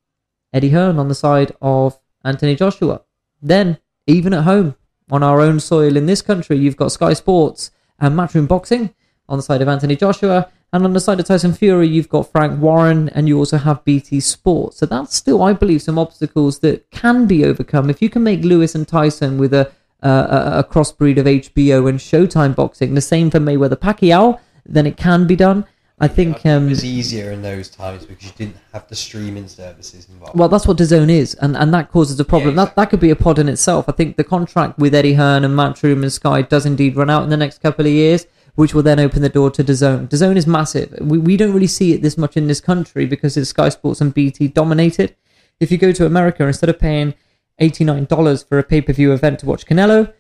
[0.54, 3.02] Eddie Hearn on the side of Anthony Joshua.
[3.42, 3.78] Then,
[4.08, 4.76] even at home,
[5.12, 8.94] on our own soil in this country, you've got Sky Sports and Matchroom Boxing
[9.30, 10.50] on the side of Anthony Joshua.
[10.74, 13.86] And on the side of Tyson Fury, you've got Frank Warren and you also have
[13.86, 14.78] BT Sports.
[14.78, 17.90] So that's still, I believe, some obstacles that can be overcome.
[17.90, 19.72] If you can make Lewis and Tyson with a,
[20.04, 24.98] uh, a, crossbreed of HBO and Showtime boxing, the same for Mayweather Pacquiao, then it
[24.98, 25.66] can be done.
[26.00, 29.48] I think it um, was easier in those times because you didn't have the streaming
[29.48, 30.38] services involved.
[30.38, 32.56] Well, that's what DAZN is, and, and that causes a problem.
[32.56, 33.90] Yeah, That that could be a pod in itself.
[33.90, 37.24] I think the contract with Eddie Hearn and Matchroom and Sky does indeed run out
[37.24, 38.28] in the next couple of years,
[38.58, 40.10] which will then open the door to DAZN.
[40.10, 40.94] DAZN is massive.
[41.00, 44.02] We, we don't really see it this much in this country because it's Sky Sports
[44.02, 45.16] and BT dominated.
[45.60, 47.14] If you go to America, instead of paying
[47.62, 50.12] $89 for a pay-per-view event to watch Canelo,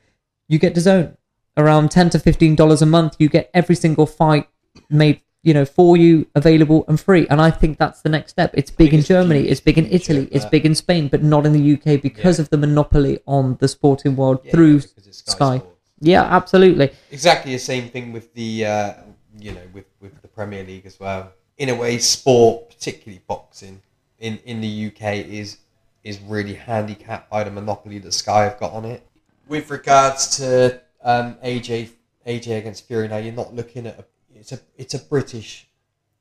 [0.47, 1.17] you get DAZN.
[1.57, 4.47] Around 10 to $15 a month, you get every single fight
[4.89, 8.51] made you know for you available and free and i think that's the next step
[8.55, 11.53] it's big in germany it's big in italy it's big in spain but not in
[11.53, 12.43] the uk because Yeah.
[12.43, 15.76] of the monopoly on the sporting world Yeah, through sky Sports.
[15.99, 18.93] Yeah absolutely exactly the same thing with the uh,
[19.39, 21.31] you know with with the Premier League as well.
[21.57, 23.81] In a way, sport, particularly boxing,
[24.19, 25.57] in in the UK is
[26.03, 29.01] is really handicapped by the monopoly that Sky have got on it.
[29.47, 31.89] With regards to um, AJ
[32.27, 35.67] AJ against Fury, now you're not looking at a, it's a it's a British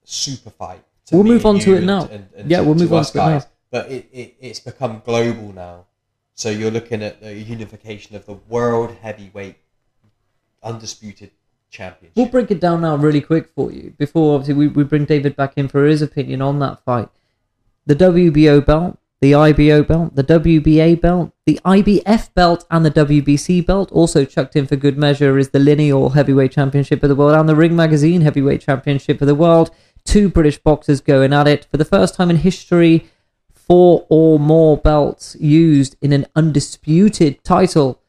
[0.05, 0.83] super fight.
[1.13, 2.09] We'll move on to it and- now.
[2.11, 3.45] and- and Yeah, we'll move on to it now.
[3.71, 5.87] But it, it, it's become global now.
[6.35, 9.57] So you're looking at the unification of the world heavyweight
[10.67, 11.31] undisputed
[11.71, 12.17] championship.
[12.17, 13.93] we'll break it down now really quick for you.
[13.99, 17.09] Before obviously we, we bring david back in for his opinion on that fight.
[17.87, 23.65] The wbo belt the ibo belt the wba belt the ibf belt and the wbc
[23.65, 27.35] belt also chucked in for good measure is the lineal heavyweight championship of the world
[27.35, 29.71] and the ring magazine heavyweight championship of the world.
[30.05, 31.67] Two british boxers going at it.
[31.71, 33.07] For the first time in history
[33.53, 38.01] four or more belts used in an undisputed title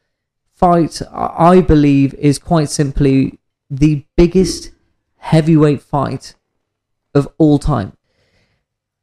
[0.58, 3.38] fight, I believe, is quite simply
[3.70, 4.72] the biggest
[5.18, 6.36] heavyweight fight
[7.14, 7.94] of all time.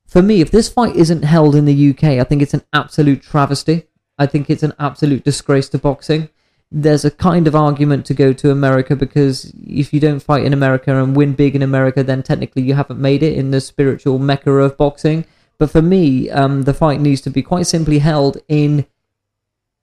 [0.06, 3.22] For me, if this fight isn't held in the UK, I think it's an absolute
[3.22, 3.84] travesty.
[4.18, 6.28] I think it's an absolute disgrace to boxing.
[6.70, 10.52] There's a kind of argument to go to America because if you don't fight in
[10.52, 14.18] America and win big in America, then technically you haven't made it in the spiritual
[14.18, 15.24] mecca of boxing.
[15.58, 18.86] But for me, um, the fight needs to be quite simply held in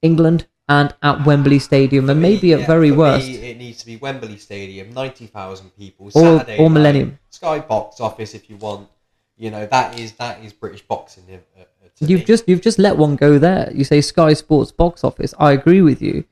[0.02, 3.28] England and at Wembley Stadium, and maybe Yeah, at very worst.
[3.28, 7.20] Me, it needs to be Wembley Stadium, ninety thousand people, Or- Saturday or night, Millennium.
[7.30, 8.88] Sky Box Office if you want.
[9.38, 11.24] You know that is that is British boxing.
[11.30, 11.66] uh, uh,
[12.00, 12.26] You've me.
[12.26, 13.72] just you've just let one go there.
[13.74, 15.34] You say Sky Sports box office.
[15.40, 16.24] I agree with you,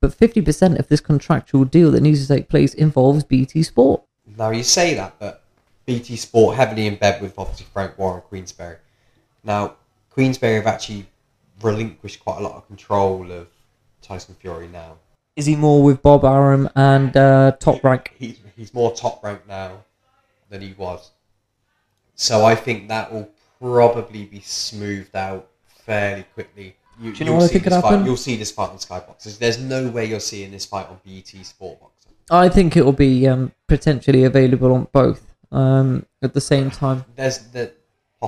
[0.00, 4.02] but fifty percent of this contractual deal that needs to take place involves BT Sport.
[4.38, 5.42] now you say that, but
[5.86, 8.76] BT Sport heavily in bed with obviously Frank Warren, Queensberry.
[9.44, 9.62] Now
[10.14, 11.06] Queensberry have actually
[11.62, 13.48] relinquished quite a lot of control of
[14.02, 14.96] Tyson Fury now.
[15.36, 18.14] Is he more with Bob Arum and uh, Top Rank?
[18.18, 19.84] He's, he's more top Rank now
[20.48, 21.10] than he was.
[22.14, 23.30] So I think that will
[23.60, 26.76] probably be smoothed out fairly quickly.
[27.00, 28.04] You, Do you know what I see think could fight- happen?
[28.04, 29.38] You'll see this fight on Skybox.
[29.38, 31.92] There's no way you're seeing this fight on BT Sport Box.
[32.30, 37.04] I think it will be um, potentially available on both um, at the same time.
[37.16, 37.72] There's the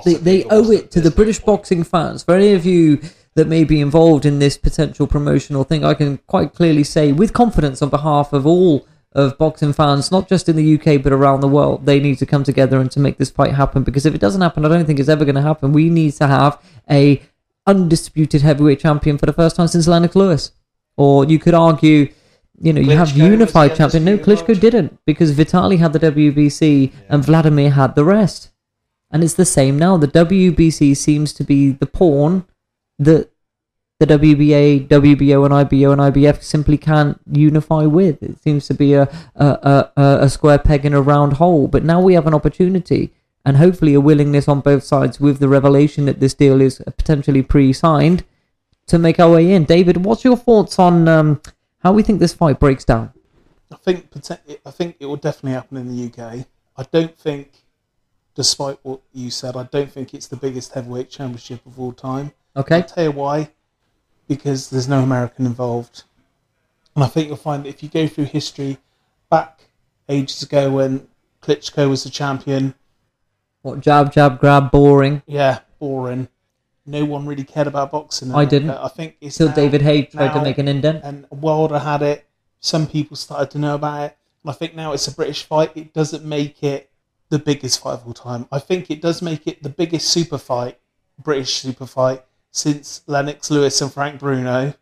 [0.04, 2.22] they, they owe it to the British boxing fans.
[2.24, 3.00] For any of you
[3.34, 7.32] that may be involved in this potential promotional thing, I can quite clearly say with
[7.32, 11.40] confidence on behalf of all of boxing fans, not just in the UK but around
[11.40, 13.82] the world, they need to come together and to make this fight happen.
[13.82, 15.72] Because if it doesn't happen, I don't think it's ever going to happen.
[15.72, 16.60] We need to have
[16.90, 17.22] a
[17.66, 20.52] undisputed heavyweight champion for the first time since Lennox Lewis.
[20.96, 22.12] Or you could argue,
[22.60, 24.04] you know, you have Klitschko was the unified champion.
[24.04, 28.50] No, Klitschko world didn't because Vitali had the WBC and Vladimir had the rest.
[29.10, 29.96] And it's the same now.
[29.96, 32.46] The WBC seems to be the pawn
[32.98, 33.30] that
[33.98, 38.22] the WBA, WBO, and IBO and IBF simply can't unify with.
[38.22, 41.68] It seems to be a a, a, a square peg in a round hole.
[41.68, 43.12] But now we have an opportunity
[43.44, 47.42] and hopefully a willingness on both sides with the revelation that this deal is potentially
[47.42, 48.24] pre-signed
[48.86, 49.64] to make our way in.
[49.64, 51.40] David, what's your thoughts on um,
[51.78, 53.12] how we think this fight breaks down?
[53.72, 54.08] I think
[54.66, 56.46] I think it will definitely happen in the UK.
[56.76, 57.64] I don't think,
[58.34, 62.32] despite what you said, I don't think it's the biggest heavyweight championship of all time.
[62.56, 62.76] Okay.
[62.76, 63.50] I'll tell you why.
[64.28, 66.04] Because there's no American involved.
[66.94, 68.78] And I think you'll find that if you go through history,
[69.30, 69.68] back
[70.08, 71.08] ages ago when
[71.42, 72.74] Klitschko was the champion,
[73.62, 75.22] What jab, jab, grab, boring.
[75.26, 76.28] yeah, boring.
[76.84, 78.28] No one really cared about boxing.
[78.30, 78.70] in I didn't.
[78.70, 81.02] I think it's Till now- David Haye tried to make an indent.
[81.04, 82.26] and Wilder had it.
[82.60, 84.16] Some people started to know about it.
[84.44, 85.70] And I think now it's a British fight.
[85.76, 86.90] It doesn't make it
[87.28, 88.46] the biggest fight of all time.
[88.52, 90.78] I think it does make it the biggest super fight,
[91.22, 94.74] British super fight, since Lennox Lewis and Frank Bruno.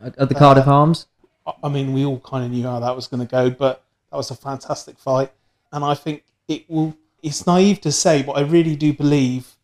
[0.00, 1.06] At at the Cardiff Arms.
[1.46, 3.82] I- I mean, we all kind of knew how that was going to go, but
[4.10, 5.32] that was a fantastic fight.
[5.72, 6.94] And I think it will.
[7.22, 9.54] It's naive to say, but I really do believe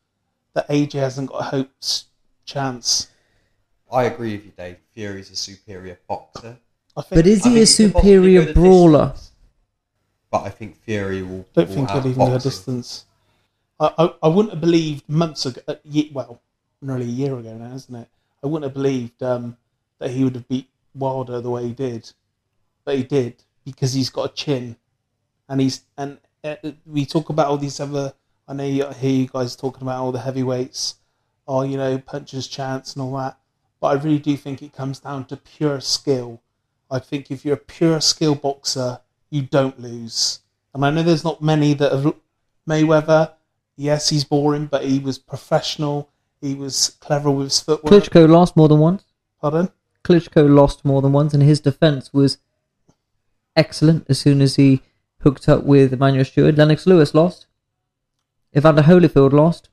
[0.54, 2.04] that AJ hasn't got a hope's
[2.44, 3.08] chance.
[3.90, 4.76] I agree with you, Dave.
[4.94, 6.56] Fury's a superior boxer.
[6.96, 9.06] I think, But is I he think a he could possibly superior brawler?
[9.08, 9.30] distance.
[10.30, 11.46] but I think Fury will.
[11.54, 13.04] don't will think he'll even go outbox distance.
[13.80, 15.74] I, I, I wouldn't have believed months ago, uh,
[16.12, 16.40] well,
[16.80, 18.08] nearly a year ago now, isn't it?
[18.42, 19.56] I wouldn't have believed um,
[19.98, 22.10] that he would have beat Wilder the way he did,
[22.84, 24.76] but he did because he's got a chin,
[25.48, 26.56] and he's and uh,
[26.86, 28.14] we talk about all these other.
[28.46, 30.96] I know you I hear you guys talking about all the heavyweights,
[31.46, 33.38] oh you know puncher's chance and all that,
[33.80, 36.40] but I really do think it comes down to pure skill.
[36.90, 39.00] I think if you're a pure skill boxer,
[39.30, 40.40] you don't lose.
[40.72, 42.14] And I know there's not many that have
[42.68, 43.32] Mayweather.
[43.76, 46.10] Yes, he's boring, but he was professional.
[46.40, 47.92] He was clever with his footwork.
[47.92, 49.04] Klitschko lost more than once.
[49.40, 49.70] Pardon?
[50.04, 52.38] Klitschko lost more than once, and his defense was
[53.56, 54.82] excellent as soon as he
[55.20, 56.56] hooked up with Emanuel Steward.
[56.56, 57.46] Lennox Lewis lost.
[58.56, 59.68] Evander Holyfield lost.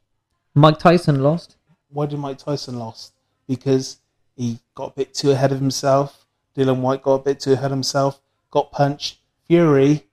[0.53, 1.57] Mike Tyson lost.
[1.89, 3.13] Why did Mike Tyson lost?
[3.47, 3.97] Because
[4.35, 6.25] he got a bit too ahead of himself.
[6.57, 8.21] Dillian Whyte got a bit too ahead of himself.
[8.49, 9.19] Got punched.
[9.47, 10.07] Fury,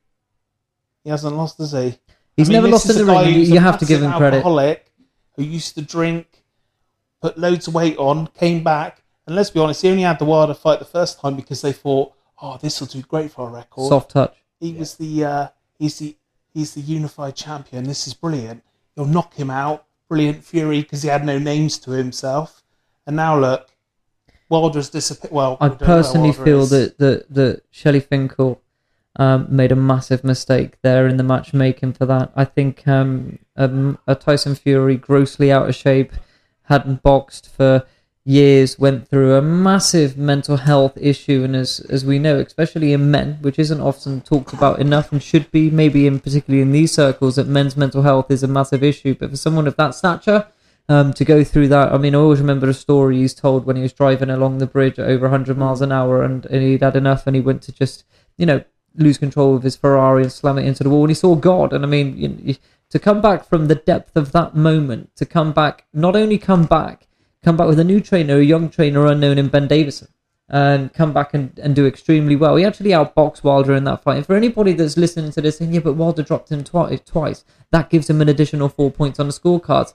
[1.05, 1.99] he hasn't lost, has he?
[2.37, 3.29] He's I mean, never lost in the ring.
[3.29, 4.45] You, who's a you have to give him credit.
[5.37, 6.42] Who used to drink,
[7.23, 10.25] put loads of weight on, came back, and let's be honest, he only had the
[10.25, 13.55] Wilder fight the first time because they thought, "Oh, this will do great for our
[13.55, 14.37] record." Soft touch.
[14.61, 15.49] He was the uh,
[15.79, 16.17] he's the
[16.53, 17.85] he's the unified champion.
[17.85, 18.63] This is brilliant.
[18.97, 19.87] You'll knock him out.
[20.09, 22.63] Brilliant Fury because he had no names to himself.
[23.07, 23.71] And now look,
[24.49, 25.33] Wilder's disappeared.
[25.33, 26.71] Well, I we don't know where personally feel is.
[26.71, 28.61] that that that Shelly Finkel
[29.17, 32.33] um, made a massive mistake there in the matchmaking for that.
[32.35, 36.13] I think um, um, a Tyson Fury grossly out of shape,
[36.65, 37.85] hadn't boxed for
[38.25, 43.11] years, went through a massive mental health issue, and as as we know, especially in
[43.11, 46.93] men, which isn't often talked about enough and should be, maybe in particularly in these
[46.93, 49.15] circles, that men's mental health is a massive issue.
[49.15, 50.47] But for someone of that stature,
[50.89, 51.93] um, to go through that.
[51.93, 54.67] I mean, I always remember a story he's told when he was driving along the
[54.67, 57.63] bridge at over 100 miles an hour and, and he'd had enough and he went
[57.63, 58.05] to just,
[58.37, 58.63] you know,
[58.97, 61.73] lose control of his Ferrari and slam it into the wall and he saw God.
[61.73, 62.55] And I mean, you, you,
[62.93, 66.65] to come back from the depth of that moment, to come back, not only come
[66.65, 67.09] back,
[67.43, 70.09] come back with a new trainer, a young trainer unknown in Ben Davison.
[70.49, 72.57] And come back and, and do extremely well.
[72.57, 74.19] He actually outboxed Wilder in that fight.
[74.19, 77.47] And for anybody that's listening to this saying, yeah, but Wilder dropped him twi- twice,
[77.71, 79.95] that gives him an additional four points on the scorecards.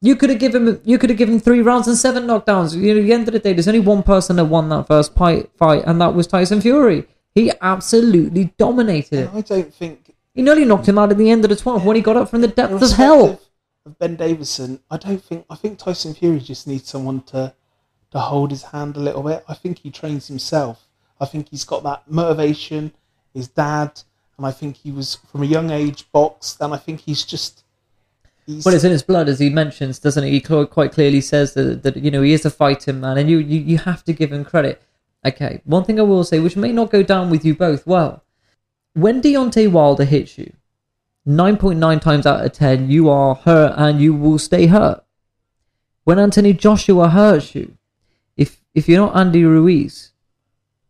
[0.00, 0.80] You could have given him.
[0.82, 2.74] You could have given three rounds and seven knockdowns.
[2.74, 4.86] You know, at the end of the day, there's only one person that won that
[4.86, 7.06] first fight, fight, and that was Tyson Fury.
[7.34, 9.30] He absolutely dominated it.
[9.34, 11.96] I don't think He nearly knocked him out at the end of the 12th when
[11.96, 13.40] he got up from the depths of hell.
[13.84, 15.46] Of Ben Davison, I don't think.
[15.48, 17.54] I think Tyson Fury just needs someone to
[18.10, 19.44] to hold his hand a little bit.
[19.48, 20.86] I think he trains himself.
[21.20, 22.92] I think he's got that motivation.
[23.34, 24.00] His dad,
[24.36, 27.64] and I think he was from a young age boxed, and I think he's just.
[28.46, 30.30] He's, Well, it's in his blood, as he mentions, doesn't it?
[30.30, 33.28] He cl- quite clearly says that, that you know he is a fighting man, and
[33.28, 34.82] you, you you have to give him credit.
[35.24, 38.22] Okay, one thing I will say, which may not go down with you both well,
[39.00, 40.52] when Deontay Wilder hits you,
[41.24, 45.04] nine point nine times out of ten, you are hurt and you will stay hurt.
[46.04, 47.76] When Anthony Joshua hurts you,
[48.36, 50.12] if if you're not Andy Ruiz,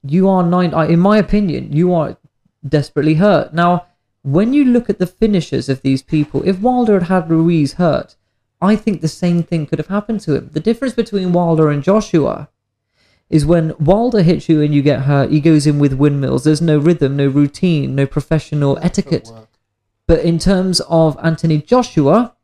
[0.03, 0.73] you are nine.
[0.73, 2.17] Uh, in my opinion, you are
[2.67, 3.53] desperately hurt.
[3.53, 3.87] Now,
[4.23, 8.17] when you look at the finishers of these people, if Wilder had had Ruiz hurt,
[8.61, 10.51] I think the same thing could have happened to him.
[10.53, 12.49] The difference between Wilder and Joshua
[13.31, 16.45] is when Wilder hits you and you get hurt, he goes in with windmills.
[16.45, 19.31] There's no rhythm, no routine, no professional etiquette.
[20.07, 22.35] But in terms of Anthony Joshua,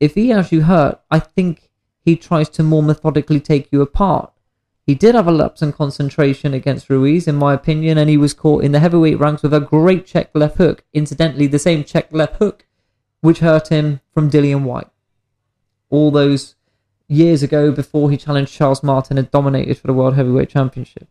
[0.00, 1.70] if he has you hurt, I think
[2.04, 4.32] he tries to more methodically take you apart.
[4.86, 8.34] He did have a lapse in concentration against Ruiz, in my opinion, and he was
[8.34, 10.84] caught in the heavyweight ranks with a great check left hook.
[10.92, 12.66] Incidentally, the same check left hook
[13.20, 14.88] which hurt him from Dillian Whyte.
[15.88, 16.56] All those
[17.08, 21.08] years ago before he challenged Charles Martin and dominated for the World Heavyweight Championship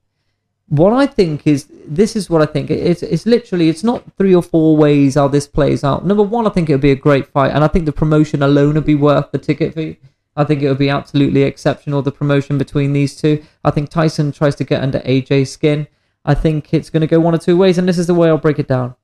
[0.73, 2.71] what I think is this is what I think.
[2.71, 6.05] It's it's literally it's not three or four ways how this plays out.
[6.05, 8.41] Number one, I think it would be a great fight, and I think the promotion
[8.41, 9.97] alone would be worth the ticket fee.
[10.35, 13.43] I think it would be absolutely exceptional the promotion between these two.
[13.63, 15.87] I think Tyson tries to get under AJ's skin.
[16.25, 18.29] I think it's going to go one or two ways, and this is the way
[18.29, 18.95] I'll break it down.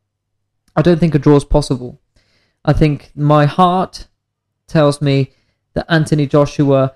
[0.76, 2.00] I don't think a draw is possible.
[2.66, 4.08] I think my heart
[4.66, 5.34] tells me
[5.74, 6.96] that Anthony Joshua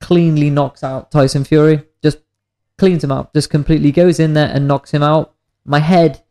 [0.00, 1.82] cleanly knocks out Tyson Fury.
[2.02, 2.18] Just
[2.78, 5.34] cleans him up, just completely goes in there and knocks him out.
[5.64, 6.22] My head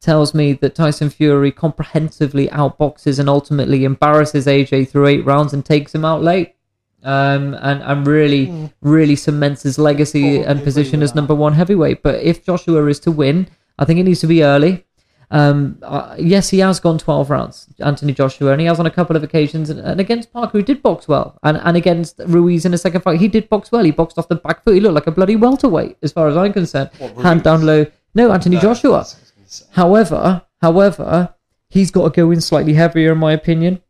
[0.00, 5.64] tells me that Tyson Fury comprehensively outboxes and ultimately embarrasses AJ through eight rounds and
[5.64, 6.54] takes him out late.
[7.02, 12.02] Um, and, and really, really cements his legacy and position as number one heavyweight.
[12.02, 13.48] But if Joshua is to win,
[13.78, 14.84] I think it needs to be early.
[15.30, 18.90] Um, uh, yes, he has gone 12 rounds, Anthony Joshua, and he has on a
[18.90, 19.68] couple of occasions.
[19.68, 23.02] And, and against Parker, who did box well, and, and against Ruiz in the second
[23.02, 23.84] fight, he did box well.
[23.84, 24.74] He boxed off the back foot.
[24.74, 26.90] He looked like a bloody welterweight, as far as I'm concerned.
[26.98, 27.86] What, Hand down low.
[28.14, 28.98] No, Anthony No, Joshua.
[28.98, 29.66] that's what I was gonna say.
[29.72, 31.34] However, However,
[31.68, 33.80] he's got to go in slightly heavier, in my opinion.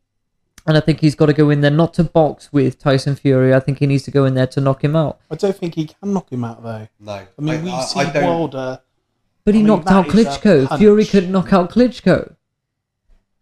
[0.66, 3.54] And I think he's got to go in there not to box with Tyson Fury.
[3.54, 5.18] I think he needs to go in there to knock him out.
[5.30, 6.86] I don't think he can knock him out though.
[7.00, 8.22] No, I mean, we've I, seen I.
[8.22, 8.80] Wilder.
[9.48, 10.76] But he I mean, knocked out Klitschko.
[10.76, 12.34] Fury couldn't knock out Klitschko.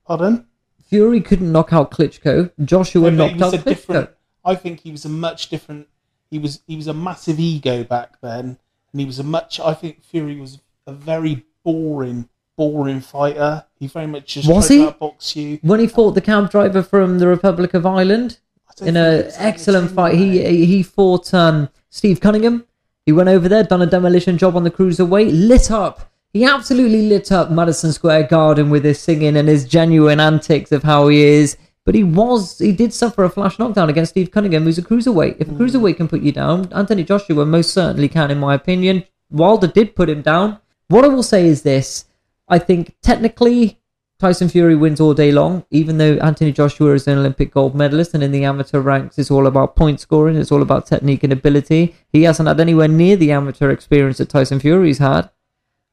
[0.06, 0.46] Pardon?
[0.88, 2.52] Fury couldn't knock out Klitschko.
[2.64, 3.54] Joshua No, knocked out.
[3.64, 4.10] Klitschko.
[4.44, 5.88] I think he was a much different.
[6.30, 8.56] He was he was a massive ego back then,
[8.92, 9.58] and he was a much.
[9.58, 13.64] I think Fury was a very boring, boring fighter.
[13.80, 14.84] He very much just Was he?
[14.84, 15.58] to outbox you.
[15.62, 18.38] When he fought the cab driver from the Republic of Ireland
[18.80, 22.64] in an excellent fight, like he he fought um, Steve Cunningham.
[23.06, 26.10] He went over there, done a demolition job on the cruiserweight, lit up.
[26.32, 30.82] He absolutely lit up Madison Square Garden with his singing and his genuine antics of
[30.82, 31.56] how he is.
[31.84, 35.36] But he was, he did suffer a flash knockdown against Steve Cunningham, who's a cruiserweight.
[35.38, 35.62] If a hmm.
[35.62, 39.04] cruiserweight can put you down, Anthony Joshua most certainly can, in my opinion.
[39.30, 40.58] Wilder did put him down.
[40.88, 42.06] What I will say is this
[42.48, 43.80] I think technically
[44.18, 48.14] Tyson Fury wins all day long, even though Anthony Joshua is an Olympic gold medalist
[48.14, 51.34] and in the amateur ranks it's all about point scoring, it's all about technique and
[51.34, 51.94] ability.
[52.08, 55.28] He hasn't had anywhere near the amateur experience that Tyson Fury's had.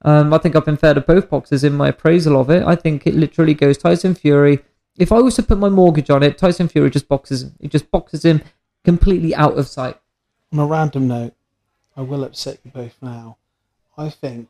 [0.03, 2.63] Um, I think I've been fair to both boxers in my appraisal of it.
[2.63, 4.59] I think it literally goes Tyson Fury.
[4.97, 7.55] If I was to put my mortgage on it, Tyson Fury just boxes him.
[7.59, 8.41] He just boxes him
[8.85, 9.99] completely out of sight.
[10.53, 11.33] On a random note,
[11.97, 13.37] I will upset you both now.
[13.97, 14.49] I think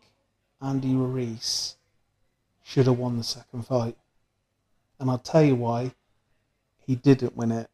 [0.61, 1.75] Andy Ruiz
[2.63, 3.97] should have won the second fight.
[4.99, 5.91] And I'll tell you why
[6.79, 7.69] he didn't win it.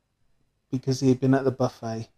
[0.72, 2.10] Because he had been at the buffet.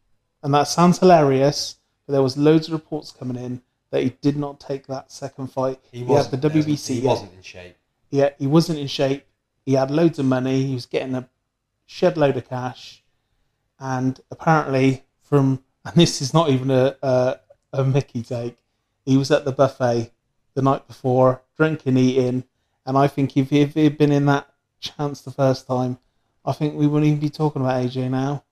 [0.42, 3.62] And that sounds hilarious, but there was loads of reports coming in
[3.92, 5.80] that he did not take that second fight.
[5.92, 6.42] He had wasn't.
[6.42, 6.50] the.
[6.50, 6.96] WBC.
[6.96, 7.76] He wasn't in shape.
[8.10, 9.26] Yeah, he wasn't in shape.
[9.66, 10.64] He had loads of money.
[10.64, 11.30] He was getting a
[11.86, 13.04] shed load of cash,
[13.80, 17.40] and apparently, from and this is not even a a,
[17.74, 18.58] a Mickey take.
[19.06, 20.12] He was at the buffet
[20.54, 22.44] the night before, drinking, eating,
[22.86, 24.48] and I think if if he had been in that
[24.80, 25.98] chance the first time,
[26.44, 28.44] I think we wouldn't even be talking about AJ now.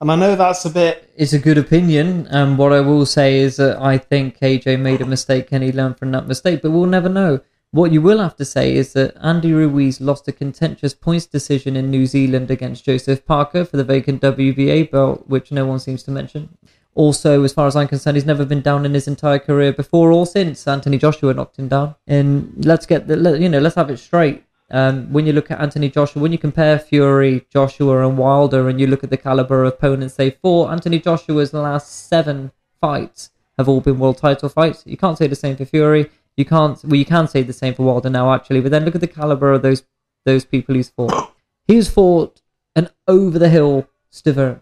[0.00, 1.12] And I know that's a bit.
[1.14, 5.02] It's a good opinion, and what I will say is that I think AJ made
[5.02, 7.40] a mistake and he learned from that mistake, but we'll never know.
[7.72, 11.76] What you will have to say is that Andy Ruiz lost a contentious points decision
[11.76, 16.02] in New Zealand against Joseph Parker for the vacant WBA belt, which no one seems
[16.04, 16.56] to mention.
[16.94, 20.10] Also, as far as I'm concerned, he's never been down in his entire career before
[20.12, 21.94] or since Anthony Joshua knocked him down.
[22.06, 24.44] And let's get the, let- you know, let's have it straight.
[24.72, 28.80] Um, when you look at Anthony Joshua, when you compare Fury, Joshua, and Wilder, and
[28.80, 33.68] you look at the caliber of opponents they fought, Anthony Joshua's last seven fights have
[33.68, 34.84] all been world title fights.
[34.86, 36.08] You can't say the same for Fury.
[36.36, 36.82] You can't.
[36.84, 38.60] Well, you can say the same for Wilder now, actually.
[38.60, 39.82] But then look at the caliber of those
[40.24, 41.34] those people he's fought.
[41.66, 42.40] He's fought
[42.76, 44.60] an over the hill Stiverne.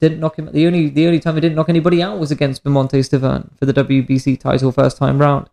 [0.00, 0.50] Didn't knock him.
[0.52, 3.66] The only the only time he didn't knock anybody out was against Bermane Stiverne for
[3.66, 5.48] the WBC title first time round.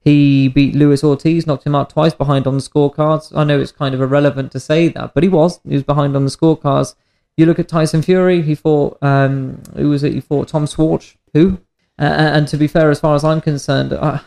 [0.00, 3.34] He beat Luis Ortiz, knocked him out twice behind on the scorecards.
[3.34, 5.60] I know it's kind of irrelevant to say that, but he was.
[5.66, 6.94] He was behind on the scorecards.
[7.36, 8.42] You look at Tyson Fury.
[8.42, 8.98] He fought.
[9.02, 10.12] Um, who was it?
[10.12, 11.16] He fought Tom Schwarz.
[11.32, 11.58] Who?
[11.98, 14.20] Uh, and to be fair, as far as I'm concerned, I,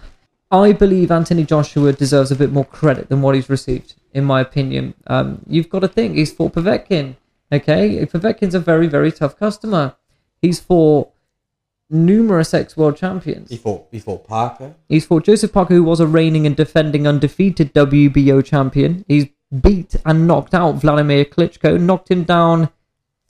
[0.52, 4.42] I believe Anthony Joshua deserves a bit more credit than what he's received, in my
[4.42, 4.94] opinion.
[5.08, 7.18] Um, you've got to think he's fought Povetkin.
[7.52, 9.96] Okay, Povetkin's a very, very tough customer.
[10.42, 11.12] He's fought
[11.90, 13.50] numerous ex-world champions.
[13.50, 13.88] He fought.
[13.92, 14.76] He fought Parker.
[14.90, 19.06] He's fought Joseph Parker, who was a reigning and defending undefeated WBO champion.
[19.08, 19.28] He's
[19.62, 22.70] beat and knocked out Vladimir Klitschko, knocked him down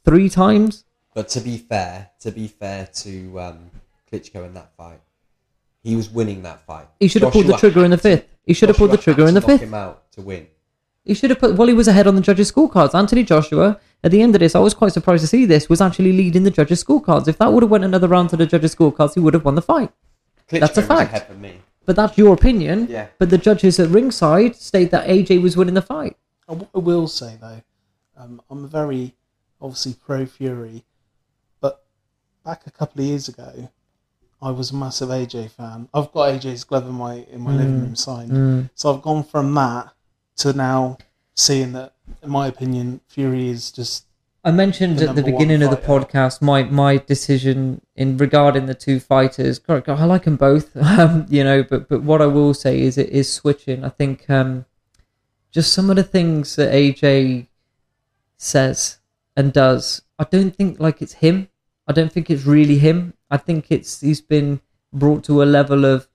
[0.04, 0.86] three times.
[1.14, 3.72] But to be fair, to be fair to um,
[4.12, 5.00] Klitschko in that fight,
[5.84, 6.88] he was winning that fight.
[7.00, 8.28] He should have pulled the trigger in the fifth.
[8.46, 9.62] He should have pulled the trigger in the fifth.
[9.62, 10.48] him out to win.
[11.08, 11.56] He should have put.
[11.56, 12.94] Well, he was ahead on the judges' scorecards.
[12.94, 15.80] Anthony Joshua, at the end of this, I was quite surprised to see this, was
[15.82, 17.28] actually leading the judges' scorecards.
[17.30, 19.56] If that would have went another round to the judges' scorecards, he would have won
[19.56, 19.90] the fight.
[20.50, 21.12] Klitschko That's a was fact.
[21.14, 21.62] ahead of me.
[21.86, 22.88] But that's your opinion.
[22.90, 23.08] Yeah.
[23.18, 26.18] But the judges at ringside state that AJ was winning the fight.
[26.50, 27.62] And What I will say though,
[28.18, 29.16] um, I'm a very
[29.62, 30.84] obviously pro Fury,
[31.62, 31.86] but
[32.44, 33.70] back a couple of years ago,
[34.42, 35.88] I was a massive AJ fan.
[35.94, 39.54] I've got AJ's glove in my in my living room signed, so I've gone from
[39.56, 39.94] that
[40.38, 40.98] to now
[41.36, 44.08] seeing that, in my opinion, Fury is just
[44.48, 48.74] I mentioned The at the beginning of the podcast my my decision in regarding the
[48.74, 49.60] two fighters.
[49.60, 51.64] God, I like them both, um, you know.
[51.64, 53.84] But but what I will say is it is switching.
[53.84, 54.66] I think um,
[55.52, 57.48] just some of the things that AJ
[58.38, 59.00] says
[59.36, 60.04] and does.
[60.18, 61.50] I don't think like it's him.
[61.86, 63.16] I don't think it's really him.
[63.30, 64.62] I think it's he's been
[64.94, 66.08] brought to a level of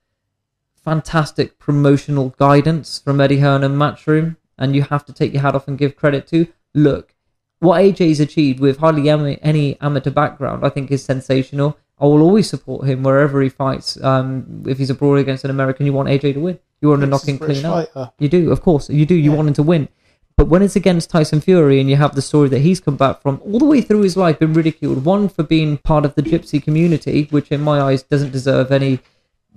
[0.85, 5.55] fantastic promotional guidance from Eddie Hearn and Matchroom, and you have to take your hat
[5.55, 6.47] off and give credit to.
[6.75, 7.15] Look,
[7.61, 11.77] what AJ's achieved with hardly any amateur background, I think is sensational.
[12.01, 14.03] I will always support him wherever he fights.
[14.03, 16.59] Um, if he's abroad against an American, you want AJ to win.
[16.81, 17.89] You want to knock him clean out.
[17.93, 18.13] fighter.
[18.19, 19.15] You do, of course, you do.
[19.15, 19.37] You Yeah.
[19.37, 19.89] want him to win.
[20.37, 23.23] But when it's against Tyson Fury and you have the story that he's come back
[23.23, 26.23] from all the way through his life, been ridiculed, one for being part of the
[26.23, 28.99] gypsy community, which in my eyes doesn't deserve any,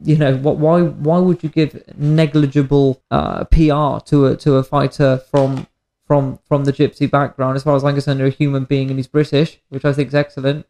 [0.03, 0.57] you know, what?
[0.57, 0.81] Why?
[0.81, 5.67] Why would you give negligible uh, PR to a to a fighter from
[6.05, 7.55] from from the gypsy background?
[7.55, 10.09] As far as I'm concerned, they're a human being and he's British, which I think
[10.09, 10.65] is excellent.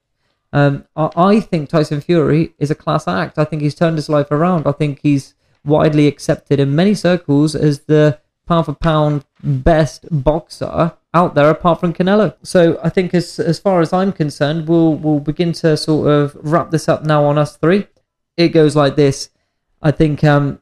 [0.54, 3.38] Um, I, I think Tyson Fury is a class act.
[3.38, 4.68] I think he's turned his life around.
[4.68, 5.34] I think he's
[5.66, 11.80] widely accepted in many circles as the pound for pound best boxer out there, apart
[11.80, 12.36] from Canelo.
[12.44, 16.38] So I think, as as far as I'm concerned, we'll we'll begin to sort of
[16.42, 17.88] wrap this up now on us three.
[18.38, 19.30] It goes like this.
[19.82, 20.62] I think um,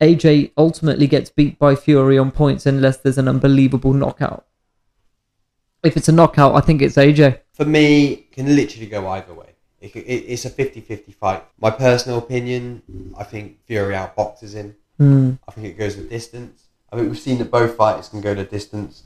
[0.00, 4.46] AJ ultimately gets beat by Fury on points unless there's an unbelievable knockout.
[5.82, 7.40] If it's a knockout, I think it's AJ.
[7.52, 9.54] For me, it can literally go either way.
[9.80, 11.44] It, it, it's a 50-50 fight.
[11.60, 14.76] My personal opinion, I think Fury outboxes him.
[15.46, 16.64] I think it goes the distance.
[16.92, 19.04] I think we've seen that both fighters can go the distance.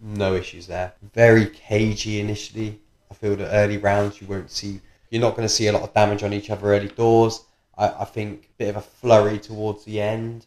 [0.00, 0.94] No issues there.
[1.14, 2.80] Very cagey initially.
[3.10, 4.80] I feel that early rounds you won't see.
[5.10, 7.44] You're not going to see a lot of damage on each other early doors.
[7.80, 10.46] I, I think a bit of a flurry towards the end.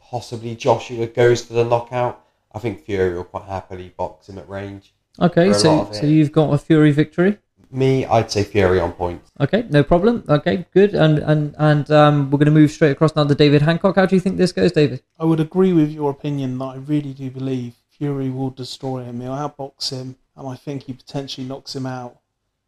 [0.00, 2.24] Possibly Joshua goes for the knockout.
[2.52, 4.92] I think Fury will quite happily box him at range.
[5.20, 7.38] Okay, For a lot so so you've got a Fury victory.
[7.70, 9.30] Me, I'd say Fury on points.
[9.40, 10.24] Okay, no problem.
[10.28, 10.94] Okay, good.
[10.94, 13.96] And and and um, we're going to move straight across now to David Hancock.
[13.96, 15.02] How do you think this goes, David?
[15.18, 19.20] I would agree with your opinion that I really do believe Fury will destroy him.
[19.20, 22.18] He'll outbox him, and I think he potentially knocks him out,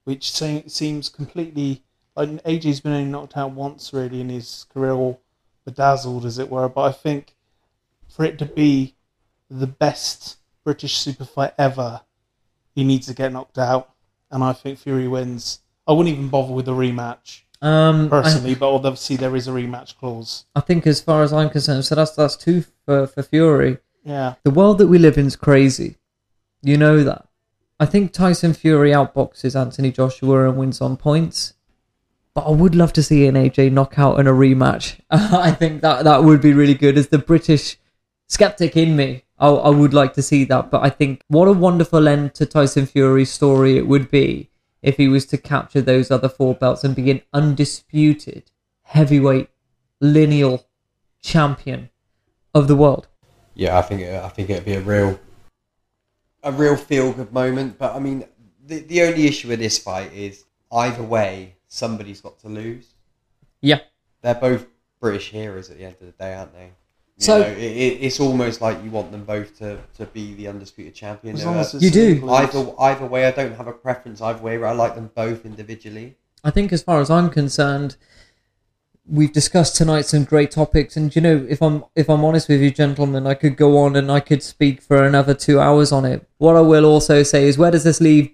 [0.04, 1.82] which se- seems completely.
[2.16, 5.18] Like AJ's been only knocked out once really in his career, or
[5.64, 6.68] bedazzled as it were.
[6.68, 7.34] But I think
[8.08, 8.94] for it to be
[9.50, 12.02] the best British super fight ever,
[12.74, 13.90] he needs to get knocked out,
[14.30, 15.60] and I think Fury wins.
[15.86, 19.50] I wouldn't even bother with the rematch Um, I, personally, but obviously there is a
[19.50, 20.46] rematch clause.
[20.54, 23.78] I think, as far as I'm concerned, so that's that's two for for Fury.
[24.04, 24.34] Yeah.
[24.42, 25.96] The world that we live in is crazy.
[26.62, 27.26] You know that.
[27.80, 31.54] I think Tyson Fury outboxes Anthony Joshua and wins on points.
[32.34, 34.98] But I would love to see an AJ knockout and a rematch.
[35.10, 36.98] I think that that would be really good.
[36.98, 37.78] As the British
[38.28, 40.70] skeptic in me, I, I would like to see that.
[40.70, 44.50] But I think what a wonderful end to Tyson Fury's story it would be
[44.82, 48.50] if he was to capture those other four belts and be an undisputed
[48.82, 49.48] heavyweight
[50.00, 50.66] lineal
[51.22, 51.88] champion
[52.54, 53.08] of the world.
[53.54, 55.18] Yeah, I think I think it'd be a real
[56.42, 57.78] a real feel good moment.
[57.78, 58.24] But I mean,
[58.64, 62.94] the the only issue with this fight is either way, somebody's got to lose.
[63.60, 63.80] Yeah.
[64.22, 64.66] They're both
[65.00, 66.66] British heroes at the end of the day, aren't they?
[67.16, 70.34] You So- know, it, it, it's almost like you want them both to, to be
[70.34, 71.36] the undisputed champion.
[71.36, 72.28] As Uh, long as You do.
[72.30, 74.62] either either way, I don't have a preference either way.
[74.62, 76.16] I like them both individually.
[76.44, 77.96] I think, as far as I'm concerned,
[79.06, 82.60] we've discussed tonight some great topics, and you know, if I'm if I'm honest with
[82.60, 86.04] you, gentlemen, I could go on and I could speak for another two hours on
[86.04, 86.26] it.
[86.38, 88.30] What I will also say is, where does this leave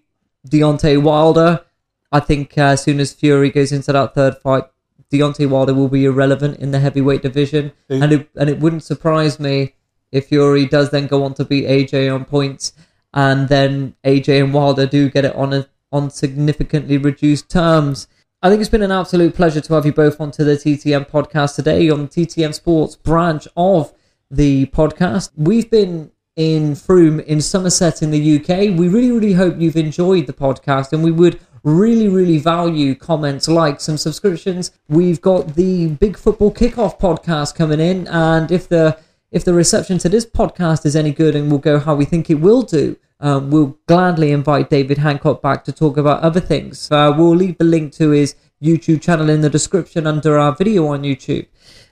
[0.49, 1.65] Deontay Wilder?
[2.13, 4.65] I think uh, as soon as Fury goes into that third fight,
[5.13, 8.03] Deontay Wilder will be irrelevant in the heavyweight division, Who?
[8.03, 9.75] and it and it wouldn't surprise me
[10.13, 12.73] if Fury does then go on to beat AJ on points,
[13.13, 18.07] and then AJ and Wilder do get it on a on significantly reduced terms.
[18.43, 21.57] I think it's been an absolute pleasure to have you both onto the TTM podcast
[21.57, 23.93] today on the TTM Sports branch of
[24.31, 25.31] the podcast.
[25.37, 28.79] We've been in Frome in Somerset in the UK.
[28.79, 33.49] We really, really hope you've enjoyed the podcast and we would really, really value comments,
[33.49, 34.73] likes, and subscriptions.
[34.89, 38.99] We've got the Big Football Kickoff podcast coming in, and if the
[39.31, 42.31] if the reception to this podcast is any good and we'll go how we think
[42.31, 46.91] it will do, um, we'll gladly invite David Hancock back to talk about other things.
[46.91, 50.87] Uh, we'll leave the link to his YouTube channel in the description under our video
[50.89, 51.47] on YouTube.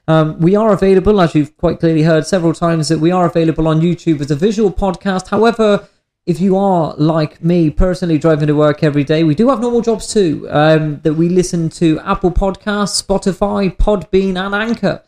[0.09, 3.69] Um, we are available, as you've quite clearly heard several times, that we are available
[3.69, 5.29] on YouTube as a visual podcast.
[5.29, 5.87] However,
[6.29, 9.81] if you are like me personally driving to work every day, we do have normal
[9.81, 10.47] jobs too.
[10.51, 15.03] Um, that we listen to Apple Podcasts, Spotify, Podbean, and Anchor.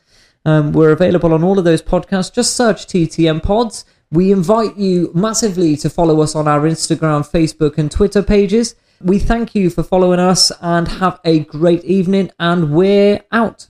[0.47, 2.33] Um, we're available on all of those podcasts.
[2.33, 3.85] Just search TTM Pods.
[4.11, 8.75] We invite you massively to follow us on our Instagram, Facebook, and Twitter pages.
[9.03, 12.31] We thank you for following us and have a great evening.
[12.39, 13.69] And we're out.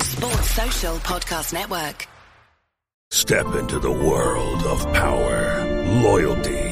[0.00, 2.08] Sports Social Podcast Network.
[3.12, 5.64] Step into the world of power,
[6.02, 6.71] loyalty,